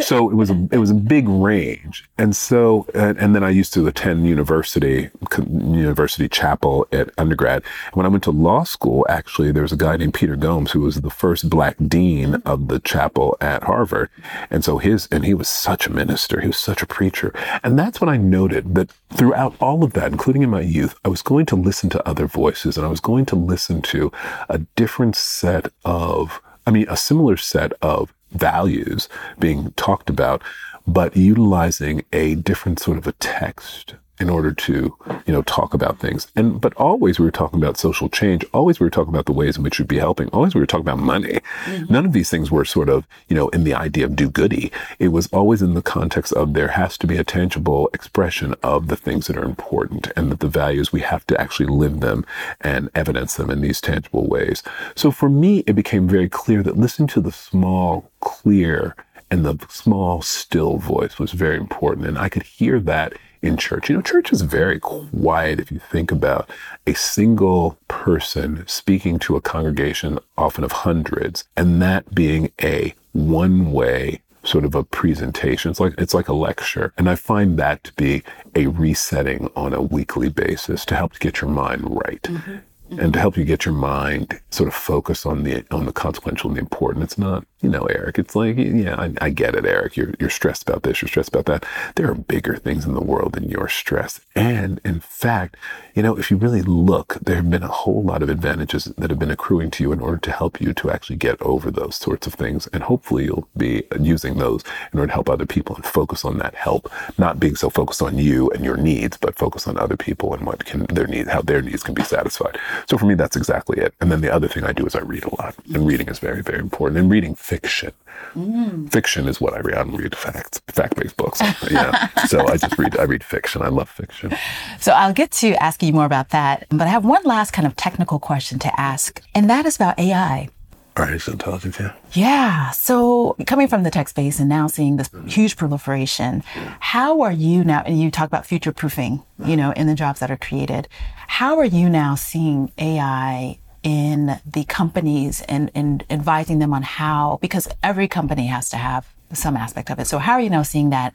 [0.00, 2.04] So it was a it was a big range.
[2.18, 7.62] And so and, and then I used to attend university university chapel at undergrad.
[7.94, 10.80] When I went to law school, actually, there was a guy named Peter Gomes who
[10.80, 14.10] was the first black dean of the chapel at Harvard.
[14.50, 16.40] And so his and he was such a minister.
[16.40, 17.32] He was such a preacher.
[17.62, 21.08] And that's when I noted that throughout all of that, including in my youth, I
[21.08, 24.10] was going to listen to other voices and I was going to listen to
[24.48, 29.08] a different set of, I mean, a similar set of values
[29.38, 30.42] being talked about,
[30.86, 34.96] but utilizing a different sort of a text in order to,
[35.26, 36.26] you know, talk about things.
[36.36, 38.44] And, but always we were talking about social change.
[38.52, 40.28] Always we were talking about the ways in which we'd be helping.
[40.28, 41.40] Always we were talking about money.
[41.64, 41.92] Mm-hmm.
[41.92, 44.72] None of these things were sort of, you know, in the idea of do goody.
[44.98, 48.88] It was always in the context of there has to be a tangible expression of
[48.88, 52.24] the things that are important and that the values we have to actually live them
[52.60, 54.62] and evidence them in these tangible ways.
[54.94, 58.96] So for me, it became very clear that listening to the small, clear,
[59.30, 62.06] and the small, still voice was very important.
[62.06, 63.14] And I could hear that
[63.46, 63.88] in church.
[63.88, 66.50] You know, church is very quiet if you think about
[66.86, 73.72] a single person speaking to a congregation, often of hundreds, and that being a one
[73.72, 75.70] way sort of a presentation.
[75.70, 76.92] It's like it's like a lecture.
[76.96, 78.22] And I find that to be
[78.54, 82.22] a resetting on a weekly basis to help get your mind right.
[82.22, 82.52] Mm-hmm.
[82.90, 83.00] Mm-hmm.
[83.00, 86.50] And to help you get your mind sort of focus on the on the consequential
[86.50, 87.02] and the important.
[87.02, 88.18] It's not, you know, Eric.
[88.18, 89.96] It's like, yeah, I, I get it, Eric.
[89.96, 91.00] You're you're stressed about this.
[91.00, 91.64] You're stressed about that.
[91.94, 94.20] There are bigger things in the world than your stress.
[94.34, 95.56] And in fact,
[95.94, 99.10] you know, if you really look, there have been a whole lot of advantages that
[99.10, 101.96] have been accruing to you in order to help you to actually get over those
[101.96, 102.66] sorts of things.
[102.68, 106.36] And hopefully, you'll be using those in order to help other people and focus on
[106.38, 109.96] that help, not being so focused on you and your needs, but focus on other
[109.96, 112.58] people and what can their need, how their needs can be satisfied.
[112.88, 113.94] So for me, that's exactly it.
[114.00, 116.18] And then the other thing I do is I read a lot, and reading is
[116.18, 116.98] very, very important.
[116.98, 117.92] And reading fiction.
[118.34, 118.90] Mm.
[118.92, 119.76] Fiction is what I read.
[119.76, 121.40] I don't read facts, fact-based books.
[121.70, 122.08] yeah.
[122.26, 122.98] So I just read.
[122.98, 123.62] I read fiction.
[123.62, 124.34] I love fiction.
[124.80, 126.66] So I'll get to asking you more about that.
[126.70, 129.98] But I have one last kind of technical question to ask, and that is about
[129.98, 130.48] AI.
[130.96, 131.92] Artificial intelligence, yeah.
[132.12, 132.70] Yeah.
[132.70, 135.28] So coming from the tech space and now seeing this mm-hmm.
[135.28, 136.42] huge proliferation,
[136.80, 140.20] how are you now, and you talk about future proofing, you know, in the jobs
[140.20, 140.88] that are created.
[141.28, 147.38] How are you now seeing AI in the companies and, and advising them on how,
[147.40, 150.08] because every company has to have some aspect of it.
[150.08, 151.14] So how are you now seeing that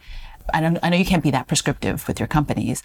[0.53, 2.81] I don't I know you can't be that prescriptive with your companies,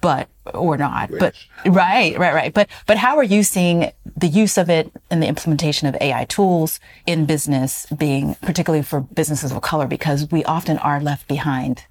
[0.00, 1.10] but or not.
[1.10, 1.34] But
[1.64, 2.52] right, right, right.
[2.52, 6.24] But but how are you seeing the use of it and the implementation of AI
[6.24, 11.84] tools in business being particularly for businesses of color because we often are left behind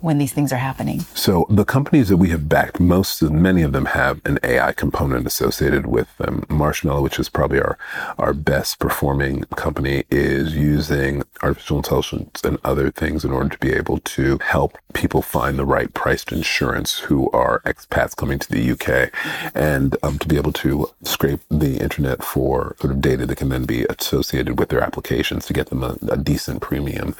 [0.00, 1.00] when these things are happening?
[1.14, 4.72] So the companies that we have backed, most of many of them have an AI
[4.72, 6.44] component associated with them.
[6.48, 7.78] Marshmallow, which is probably our
[8.18, 13.72] our best performing company, is using artificial intelligence and other things in order to be
[13.72, 18.70] able to help people find the right priced insurance who are expats coming to the
[18.72, 19.10] UK,
[19.54, 23.48] and um, to be able to scrape the internet for sort of data that can
[23.48, 27.16] then be associated with their applications to get them a, a decent premium,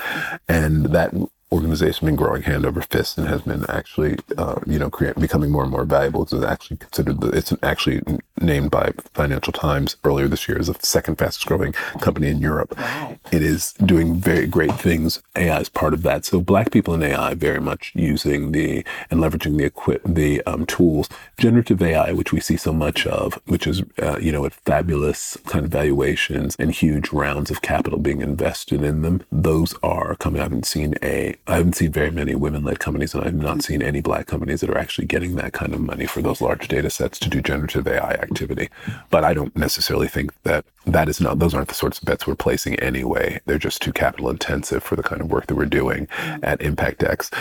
[0.49, 1.12] and that
[1.51, 5.51] organization been growing hand over fist and has been actually, uh, you know, create, becoming
[5.51, 6.22] more and more valuable.
[6.22, 8.03] It's actually considered, the, it's actually
[8.40, 12.76] named by Financial Times earlier this year as the second fastest growing company in Europe.
[12.76, 13.16] Wow.
[13.32, 15.22] It is doing very great things.
[15.36, 16.24] AI is part of that.
[16.26, 20.66] So black people in AI very much using the and leveraging the equip the um,
[20.66, 24.55] tools, generative AI, which we see so much of, which is, uh, you know, with
[24.66, 29.22] fabulous kind of valuations and huge rounds of capital being invested in them.
[29.32, 30.40] Those are coming.
[30.40, 33.61] I haven't seen a I haven't seen very many women-led companies, and I've not mm-hmm.
[33.61, 36.68] seen any black companies that are actually getting that kind of money for those large
[36.68, 38.68] data sets to do generative AI activity.
[39.11, 42.26] But I don't necessarily think that that is not; those aren't the sorts of bets
[42.26, 43.41] we're placing anyway.
[43.47, 46.45] They're just too capital intensive for the kind of work that we're doing mm-hmm.
[46.45, 47.32] at ImpactX.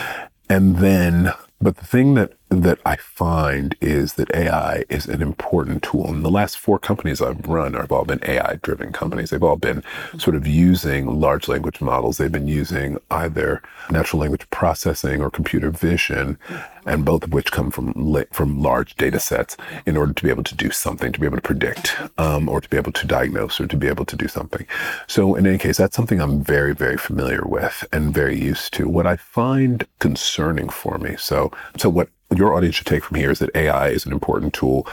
[0.48, 5.82] And then, but the thing that that I find is that AI is an important
[5.82, 6.08] tool.
[6.08, 9.30] And the last four companies I've run have all been AI driven companies.
[9.30, 9.82] They've all been
[10.18, 12.16] sort of using large language models.
[12.16, 16.38] They've been using either natural language processing or computer vision,
[16.86, 17.92] and both of which come from
[18.32, 21.36] from large data sets in order to be able to do something, to be able
[21.36, 24.28] to predict, um, or to be able to diagnose, or to be able to do
[24.28, 24.66] something.
[25.06, 28.88] So in any case, that's something I'm very, very familiar with and very used to.
[28.88, 33.30] What I find concerning for me, so so what your audience should take from here
[33.30, 34.86] is that AI is an important tool.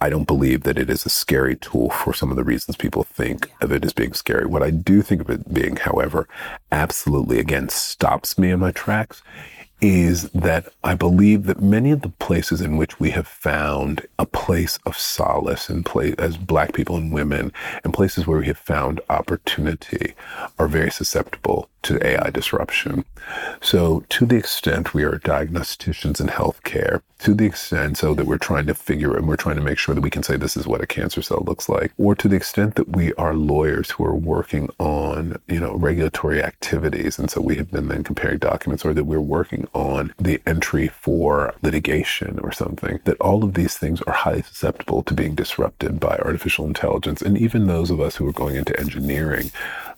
[0.00, 3.02] I don't believe that it is a scary tool for some of the reasons people
[3.02, 4.46] think of it as being scary.
[4.46, 6.28] What I do think of it being, however,
[6.70, 9.22] absolutely again stops me in my tracks
[9.80, 14.26] is that I believe that many of the places in which we have found a
[14.26, 17.52] place of solace and place as black people and women
[17.84, 20.14] and places where we have found opportunity
[20.58, 23.04] are very susceptible to AI disruption.
[23.60, 28.38] So, to the extent we are diagnosticians in healthcare, to the extent so that we're
[28.38, 30.66] trying to figure and we're trying to make sure that we can say this is
[30.66, 34.04] what a cancer cell looks like, or to the extent that we are lawyers who
[34.04, 38.84] are working on, you know, regulatory activities, and so we have been then comparing documents,
[38.84, 43.76] or that we're working on the entry for litigation or something, that all of these
[43.76, 48.16] things are highly susceptible to being disrupted by artificial intelligence, and even those of us
[48.16, 49.50] who are going into engineering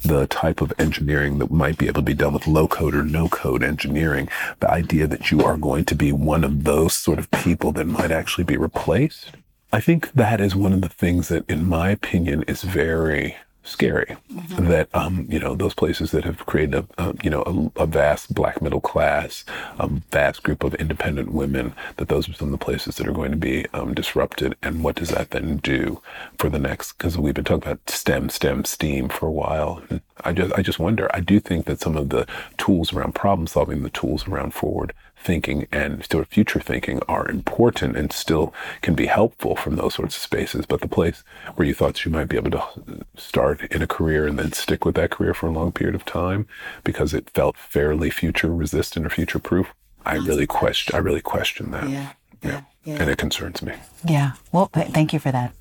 [0.03, 3.03] the type of engineering that might be able to be done with low code or
[3.03, 4.29] no code engineering,
[4.61, 7.87] the idea that you are going to be one of those sort of people that
[7.87, 9.33] might actually be replaced.
[9.73, 13.37] I think that is one of the things that, in my opinion, is very
[13.69, 14.69] scary mm-hmm.
[14.69, 17.87] that um, you know those places that have created a, a you know a, a,
[17.87, 19.45] vast black middle class
[19.79, 23.13] a vast group of independent women that those are some of the places that are
[23.13, 26.01] going to be um, disrupted and what does that then do
[26.39, 29.83] for the next because we've been talking about stem stem steam for a while
[30.25, 33.47] i just i just wonder i do think that some of the tools around problem
[33.47, 38.55] solving the tools around forward thinking and sort of future thinking are important and still
[38.83, 40.67] can be helpful from those sorts of spaces.
[40.67, 41.23] But the place
[41.57, 44.85] where you thought you might be able to start in a career and then stick
[44.85, 46.47] with that career for a long period of time
[46.85, 49.75] because it felt fairly future resistant or future proof,
[50.07, 50.95] I really question.
[50.95, 51.89] I really question that.
[51.89, 52.13] Yeah.
[52.43, 52.63] Yeah.
[52.85, 52.97] yeah.
[53.01, 53.75] And it concerns me.
[54.05, 54.33] Yeah.
[54.53, 55.53] Well, thank you for that.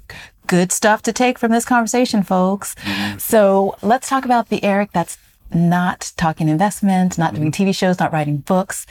[0.45, 2.75] Good stuff to take from this conversation, folks.
[2.75, 3.17] Mm-hmm.
[3.17, 5.17] So let's talk about the Eric that's
[5.53, 7.69] not talking investment, not doing mm-hmm.
[7.69, 8.85] TV shows, not writing books.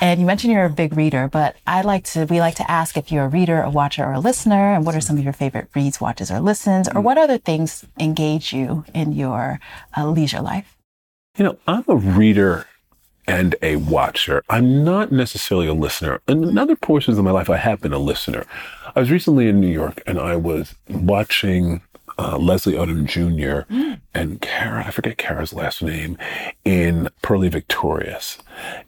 [0.00, 2.96] And you mentioned you're a big reader, but I like to, we like to ask
[2.96, 5.32] if you're a reader, a watcher, or a listener, and what are some of your
[5.32, 7.02] favorite reads, watches, or listens, or mm-hmm.
[7.02, 9.60] what other things engage you in your
[9.96, 10.76] uh, leisure life?
[11.36, 12.66] You know, I'm a reader
[13.28, 14.42] and a watcher.
[14.48, 16.20] I'm not necessarily a listener.
[16.26, 18.46] In other portions of my life, I have been a listener.
[18.96, 21.82] I was recently in New York and I was watching
[22.18, 23.72] uh, Leslie Odom Jr.
[24.14, 26.18] And Kara, I forget Kara's last name,
[26.64, 28.38] in Purlie Victorious,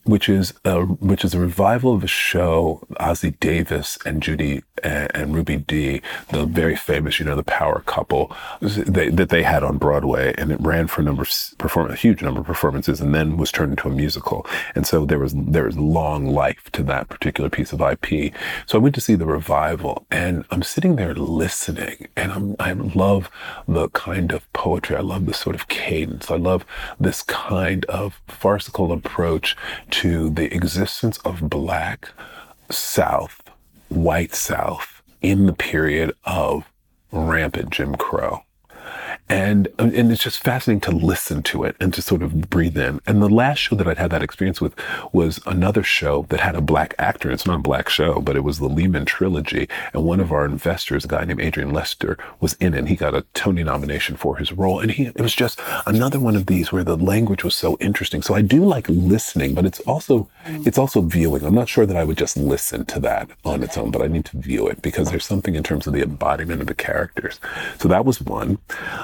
[0.05, 5.11] which is a, which is a revival of a show Ossie Davis and Judy and,
[5.15, 9.63] and Ruby Dee, the very famous, you know, the power couple they, that they had
[9.63, 13.01] on Broadway, and it ran for a number of perform a huge number of performances,
[13.01, 14.47] and then was turned into a musical.
[14.75, 18.33] And so there was there was long life to that particular piece of IP.
[18.67, 22.73] So I went to see the revival, and I'm sitting there listening, and I'm, I
[22.73, 23.20] love
[23.67, 24.97] the kind of poetry.
[24.97, 26.31] I love the sort of cadence.
[26.31, 26.65] I love
[26.99, 29.57] this kind of farcical approach
[29.91, 32.11] to the existence of Black
[32.71, 33.43] South,
[33.89, 36.71] white South in the period of
[37.13, 38.45] rampant Jim Crow
[39.31, 42.77] and um, and it's just fascinating to listen to it and to sort of breathe
[42.77, 43.01] in.
[43.07, 44.75] And the last show that I'd had that experience with
[45.13, 47.31] was another show that had a black actor.
[47.31, 50.45] It's not a black show, but it was the Lehman trilogy, and one of our
[50.45, 52.81] investors, a guy named Adrian Lester, was in it.
[52.81, 56.19] And he got a Tony nomination for his role, and he it was just another
[56.19, 58.23] one of these where the language was so interesting.
[58.23, 60.67] So I do like listening, but it's also mm.
[60.67, 61.45] it's also viewing.
[61.45, 64.09] I'm not sure that I would just listen to that on its own, but I
[64.09, 67.39] need to view it because there's something in terms of the embodiment of the characters.
[67.79, 68.59] So that was one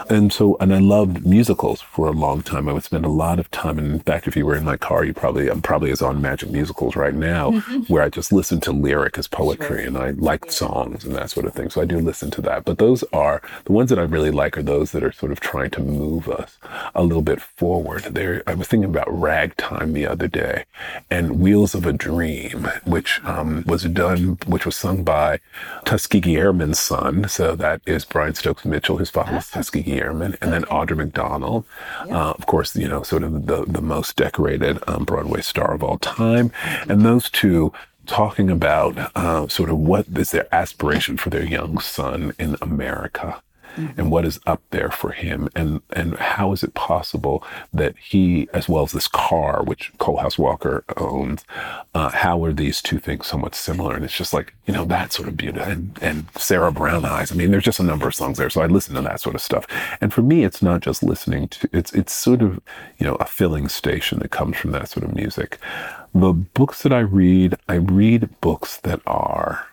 [0.08, 2.68] and so, and I loved musicals for a long time.
[2.68, 3.78] I would spend a lot of time.
[3.78, 6.20] And in fact, if you were in my car, you probably, I'm probably as on
[6.20, 7.80] Magic Musicals right now, mm-hmm.
[7.92, 9.86] where I just listen to lyric as poetry sure.
[9.86, 10.50] and I like yeah.
[10.52, 11.70] songs and that sort of thing.
[11.70, 12.64] So I do listen to that.
[12.64, 15.40] But those are the ones that I really like are those that are sort of
[15.40, 16.58] trying to move us
[16.94, 18.02] a little bit forward.
[18.02, 20.64] There, I was thinking about Ragtime the other day
[21.10, 25.40] and Wheels of a Dream, which um, was done, which was sung by
[25.84, 27.28] Tuskegee Airman's son.
[27.28, 28.96] So that is Brian Stokes Mitchell.
[28.98, 29.56] His father was ah.
[30.10, 31.64] And then Audra McDonald,
[32.10, 35.82] uh, of course, you know, sort of the, the most decorated um, Broadway star of
[35.82, 36.52] all time.
[36.88, 37.72] And those two
[38.06, 43.42] talking about uh, sort of what is their aspiration for their young son in America
[43.76, 44.00] mm-hmm.
[44.00, 48.48] and what is up there for him and and how is it possible that he
[48.52, 51.44] as well as this car which Coalhouse Walker owns
[51.94, 53.94] uh, how are these two things somewhat similar?
[53.94, 57.32] And it's just like you know that sort of beauty and and Sarah Brown eyes.
[57.32, 59.34] I mean there's just a number of songs there so I listen to that sort
[59.34, 59.66] of stuff.
[60.00, 62.60] And for me it's not just listening to it's it's sort of
[62.98, 65.58] you know a filling station that comes from that sort of music.
[66.14, 69.66] The books that I read I read books that are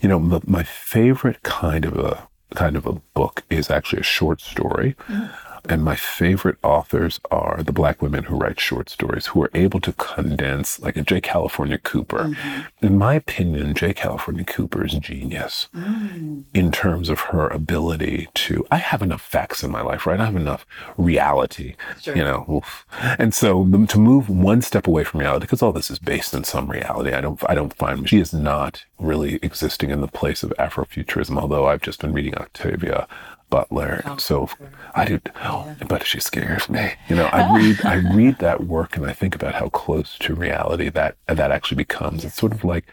[0.00, 4.04] you know, the, my favorite kind of a kind of a book is actually a
[4.04, 4.94] short story.
[5.08, 5.45] Mm-hmm.
[5.68, 9.80] And my favorite authors are the black women who write short stories, who are able
[9.80, 11.20] to condense, like a J.
[11.20, 12.24] California Cooper.
[12.24, 12.86] Mm-hmm.
[12.86, 13.92] In my opinion, J.
[13.92, 16.44] California Cooper is genius mm.
[16.54, 18.66] in terms of her ability to.
[18.70, 20.20] I have enough facts in my life, right?
[20.20, 22.16] I have enough reality, sure.
[22.16, 22.46] you know.
[22.50, 22.86] Oof.
[23.18, 26.44] And so to move one step away from reality, because all this is based in
[26.44, 27.40] some reality, I don't.
[27.48, 31.38] I don't find she is not really existing in the place of Afrofuturism.
[31.38, 33.06] Although I've just been reading Octavia
[33.50, 34.02] Butler.
[34.06, 34.48] Oh, so
[34.94, 35.86] I do, oh, yeah.
[35.86, 36.92] but she scares me.
[37.08, 40.34] You know, I read I read that work and I think about how close to
[40.34, 42.24] reality that that actually becomes.
[42.24, 42.86] It's sort of like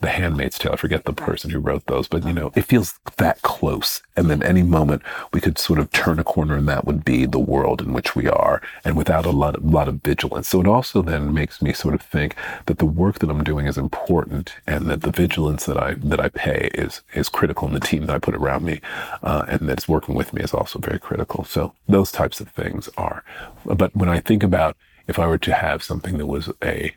[0.00, 0.72] the Handmaid's Tale.
[0.72, 4.02] I forget the person who wrote those, but you know, it feels that close.
[4.16, 7.26] And then any moment we could sort of turn a corner and that would be
[7.26, 10.48] the world in which we are and without a lot of, lot of vigilance.
[10.48, 12.34] So it also then makes me sort of think
[12.66, 16.20] that the work that I'm doing is important and that the vigilance that I, that
[16.20, 18.80] I pay is, is critical and the team that I put around me,
[19.22, 21.44] uh, and that's working with me is also very critical.
[21.44, 23.24] So those types of things are,
[23.64, 24.76] but when I think about
[25.08, 26.94] if I were to have something that was a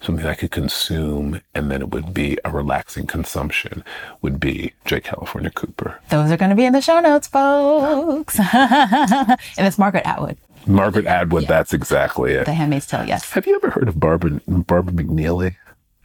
[0.00, 3.84] something I could consume and then it would be a relaxing consumption
[4.22, 5.00] would be J.
[5.00, 5.98] California Cooper.
[6.10, 8.38] Those are going to be in the show notes, folks.
[8.52, 10.36] and it's Margaret Atwood.
[10.66, 11.48] Margaret Atwood, yeah.
[11.48, 12.46] that's exactly it.
[12.46, 13.30] The Handmaid's Tale, yes.
[13.32, 15.56] Have you ever heard of Barbara, Barbara McNeely?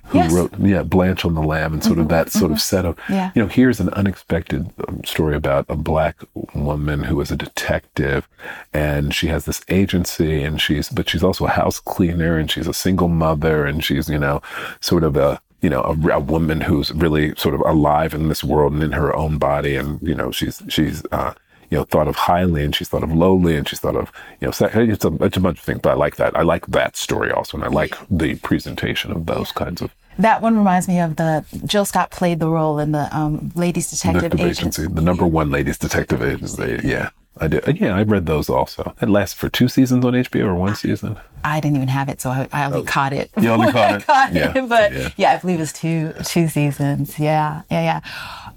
[0.10, 0.32] Who yes.
[0.32, 2.02] wrote yeah Blanche on the Lamb and sort mm-hmm.
[2.02, 2.54] of that sort mm-hmm.
[2.54, 3.00] of setup.
[3.10, 3.32] Yeah.
[3.36, 6.18] You know, here's an unexpected um, story about a black
[6.54, 8.28] woman who is a detective,
[8.74, 12.68] and she has this agency, and she's but she's also a house cleaner, and she's
[12.68, 14.42] a single mother, and she's you know
[14.82, 18.44] sort of a you know, a, a, woman who's really sort of alive in this
[18.44, 19.76] world and in her own body.
[19.76, 21.34] And, you know, she's, she's, uh,
[21.70, 24.12] you know, thought of highly and she's thought of lowly and she's thought of,
[24.42, 24.62] you know, it's
[25.06, 26.36] a, it's a bunch of things, but I like that.
[26.36, 27.58] I like that story also.
[27.58, 29.94] And I like the presentation of those kinds of.
[30.18, 33.90] That one reminds me of the Jill Scott played the role in the um, Ladies
[33.92, 34.88] Detective, Detective Agency.
[34.88, 36.82] The number one Ladies Detective Agency.
[36.84, 37.10] Yeah.
[37.40, 37.68] I did.
[37.68, 38.94] Uh, yeah, I read those also.
[39.02, 41.18] It lasts for two seasons on HBO or one season.
[41.44, 42.84] I didn't even have it, so I, I only oh.
[42.84, 43.32] caught it.
[43.40, 44.06] You only caught it.
[44.06, 44.58] caught yeah.
[44.58, 45.10] It, but yeah.
[45.16, 45.32] yeah.
[45.34, 47.18] I believe it was two two seasons.
[47.18, 48.02] Yeah, yeah, yeah.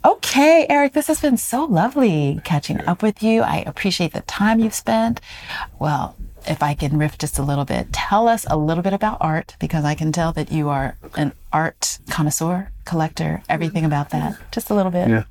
[0.05, 2.91] Okay, Eric, this has been so lovely catching yeah.
[2.91, 3.43] up with you.
[3.43, 5.21] I appreciate the time you've spent.
[5.79, 6.17] Well,
[6.49, 9.55] if I can riff just a little bit, tell us a little bit about art
[9.61, 12.72] because I can tell that you are an art connoisseur.
[12.85, 14.37] Collector, everything about that.
[14.51, 15.09] Just a little bit.
[15.09, 15.25] Yeah.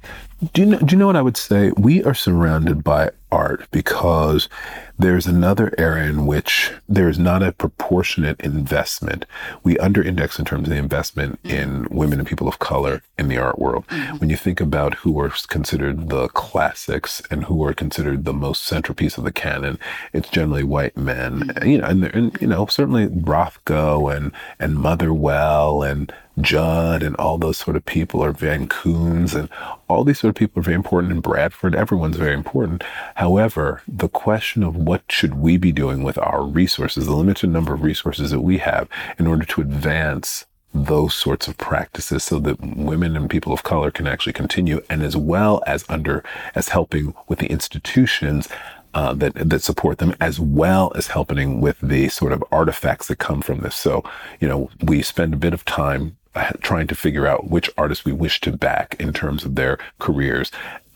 [0.53, 1.71] Do you know, do you know what I would say?
[1.77, 4.49] We are surrounded by art because
[4.97, 9.25] there's another area in which there is not a proportionate investment.
[9.63, 11.51] We underindex in terms of the investment mm.
[11.51, 13.87] in women and people of color in the art world.
[13.87, 14.19] Mm.
[14.19, 18.63] When you think about who are considered the classics and who are considered the most
[18.63, 19.79] centerpiece of the canon,
[20.11, 21.41] it's generally white men.
[21.41, 21.67] Mm.
[21.67, 27.37] You know, and, and you know certainly Rothko and and Motherwell and Judd and all
[27.37, 29.49] those sort of people are Van Coons and
[29.87, 31.75] all these sort of people are very important in Bradford.
[31.75, 32.83] Everyone's very important.
[33.15, 37.73] However, the question of what should we be doing with our resources, the limited number
[37.73, 38.87] of resources that we have
[39.19, 43.91] in order to advance those sorts of practices so that women and people of color
[43.91, 46.23] can actually continue and as well as under
[46.55, 48.47] as helping with the institutions
[48.93, 53.17] uh, that that support them, as well as helping with the sort of artifacts that
[53.17, 53.75] come from this.
[53.75, 54.03] So,
[54.39, 58.05] you know, we spend a bit of time Uh, trying to figure out which artists
[58.05, 60.49] we wish to back in terms of their careers.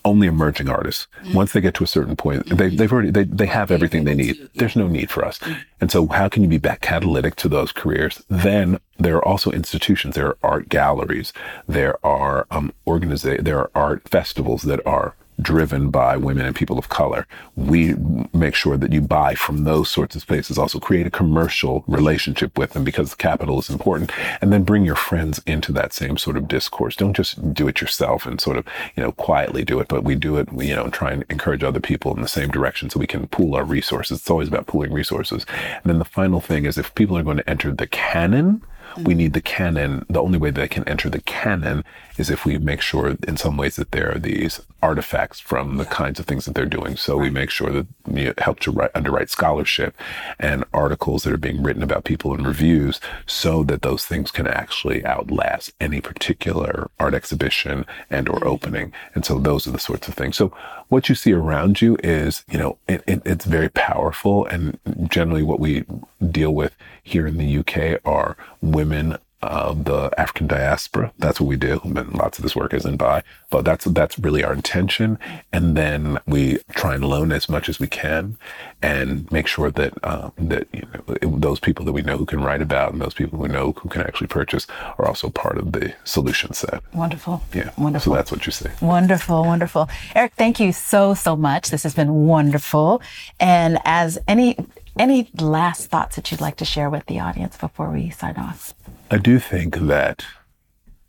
[0.05, 1.07] Only emerging artists.
[1.33, 4.13] Once they get to a certain point, they, they've already they, they have everything they
[4.13, 4.49] need.
[4.53, 5.39] There's no need for us.
[5.81, 8.23] And so, how can you be back catalytic to those careers?
[8.29, 10.13] Then there are also institutions.
[10.15, 11.33] There are art galleries.
[11.67, 16.77] There are um, organiza- There are art festivals that are driven by women and people
[16.77, 17.27] of color.
[17.55, 17.95] We
[18.33, 20.57] make sure that you buy from those sorts of spaces.
[20.57, 24.11] Also create a commercial relationship with them because capital is important.
[24.41, 26.95] And then bring your friends into that same sort of discourse.
[26.95, 28.65] Don't just do it yourself and sort of,
[28.95, 31.63] you know, quietly do it, but we do it, you know, and try and encourage
[31.63, 34.19] other people in the same direction so we can pool our resources.
[34.19, 35.45] It's always about pooling resources.
[35.49, 38.61] And then the final thing is if people are going to enter the canon,
[38.98, 40.06] we need the canon.
[40.10, 41.84] The only way they can enter the canon
[42.18, 45.86] is if we make sure, in some ways, that there are these artifacts from the
[45.86, 46.96] kinds of things that they're doing.
[46.96, 49.96] So we make sure that we help to write, underwrite scholarship
[50.39, 54.48] and articles that are being written about people in reviews, so that those things can
[54.48, 58.48] actually outlast any particular art exhibition and or mm-hmm.
[58.48, 58.93] opening.
[59.14, 60.38] And so those are the sorts of things.
[60.38, 60.56] So
[60.89, 64.79] what you see around you is, you know, it, it, it's very powerful, and
[65.09, 65.86] generally what we
[66.31, 71.11] deal with here in the UK are women of the African diaspora.
[71.19, 71.79] That's what we do.
[71.83, 75.19] And lots of this work isn't by, but that's that's really our intention.
[75.53, 78.38] And then we try and loan as much as we can,
[78.81, 82.41] and make sure that um, that you know those people that we know who can
[82.41, 84.67] write about and those people we know who can actually purchase
[84.97, 86.81] are also part of the solution set.
[86.93, 87.43] Wonderful.
[87.53, 87.71] Yeah.
[87.77, 88.11] Wonderful.
[88.11, 88.71] So that's what you say.
[88.81, 89.89] Wonderful, wonderful.
[90.15, 91.69] Eric, thank you so, so much.
[91.69, 93.01] This has been wonderful.
[93.39, 94.57] And as any
[94.97, 98.73] any last thoughts that you'd like to share with the audience before we sign off?
[99.12, 100.26] I do think that,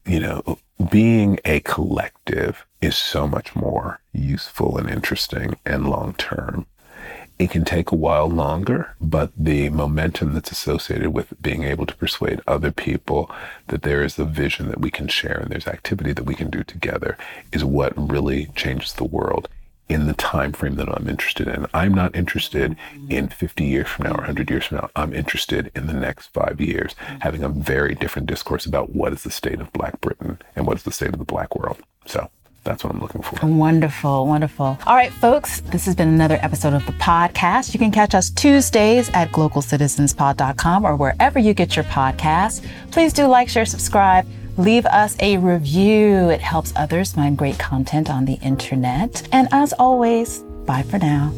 [0.04, 0.58] you know,
[0.90, 6.66] being a collective is so much more useful and interesting and long term.
[7.38, 11.96] It can take a while longer, but the momentum that's associated with being able to
[11.96, 13.30] persuade other people
[13.68, 16.50] that there is a vision that we can share and there's activity that we can
[16.50, 17.16] do together
[17.50, 19.48] is what really changes the world
[19.88, 21.66] in the time frame that I'm interested in.
[21.72, 22.76] I'm not interested
[23.08, 24.90] in 50 years from now or 100 years from now.
[24.96, 29.22] I'm interested in the next five years, having a very different discourse about what is
[29.22, 31.78] the state of Black Britain and what is the state of the Black world.
[32.06, 32.30] So
[32.64, 33.46] that's what I'm looking for.
[33.46, 34.76] Wonderful, wonderful.
[34.86, 37.72] All right, folks, this has been another episode of the podcast.
[37.72, 42.66] You can catch us Tuesdays at glocalcitizenspod.com or wherever you get your podcasts.
[42.90, 44.26] Please do like, share, subscribe.
[44.58, 46.30] Leave us a review.
[46.30, 49.28] It helps others find great content on the internet.
[49.30, 51.32] And as always, bye for now.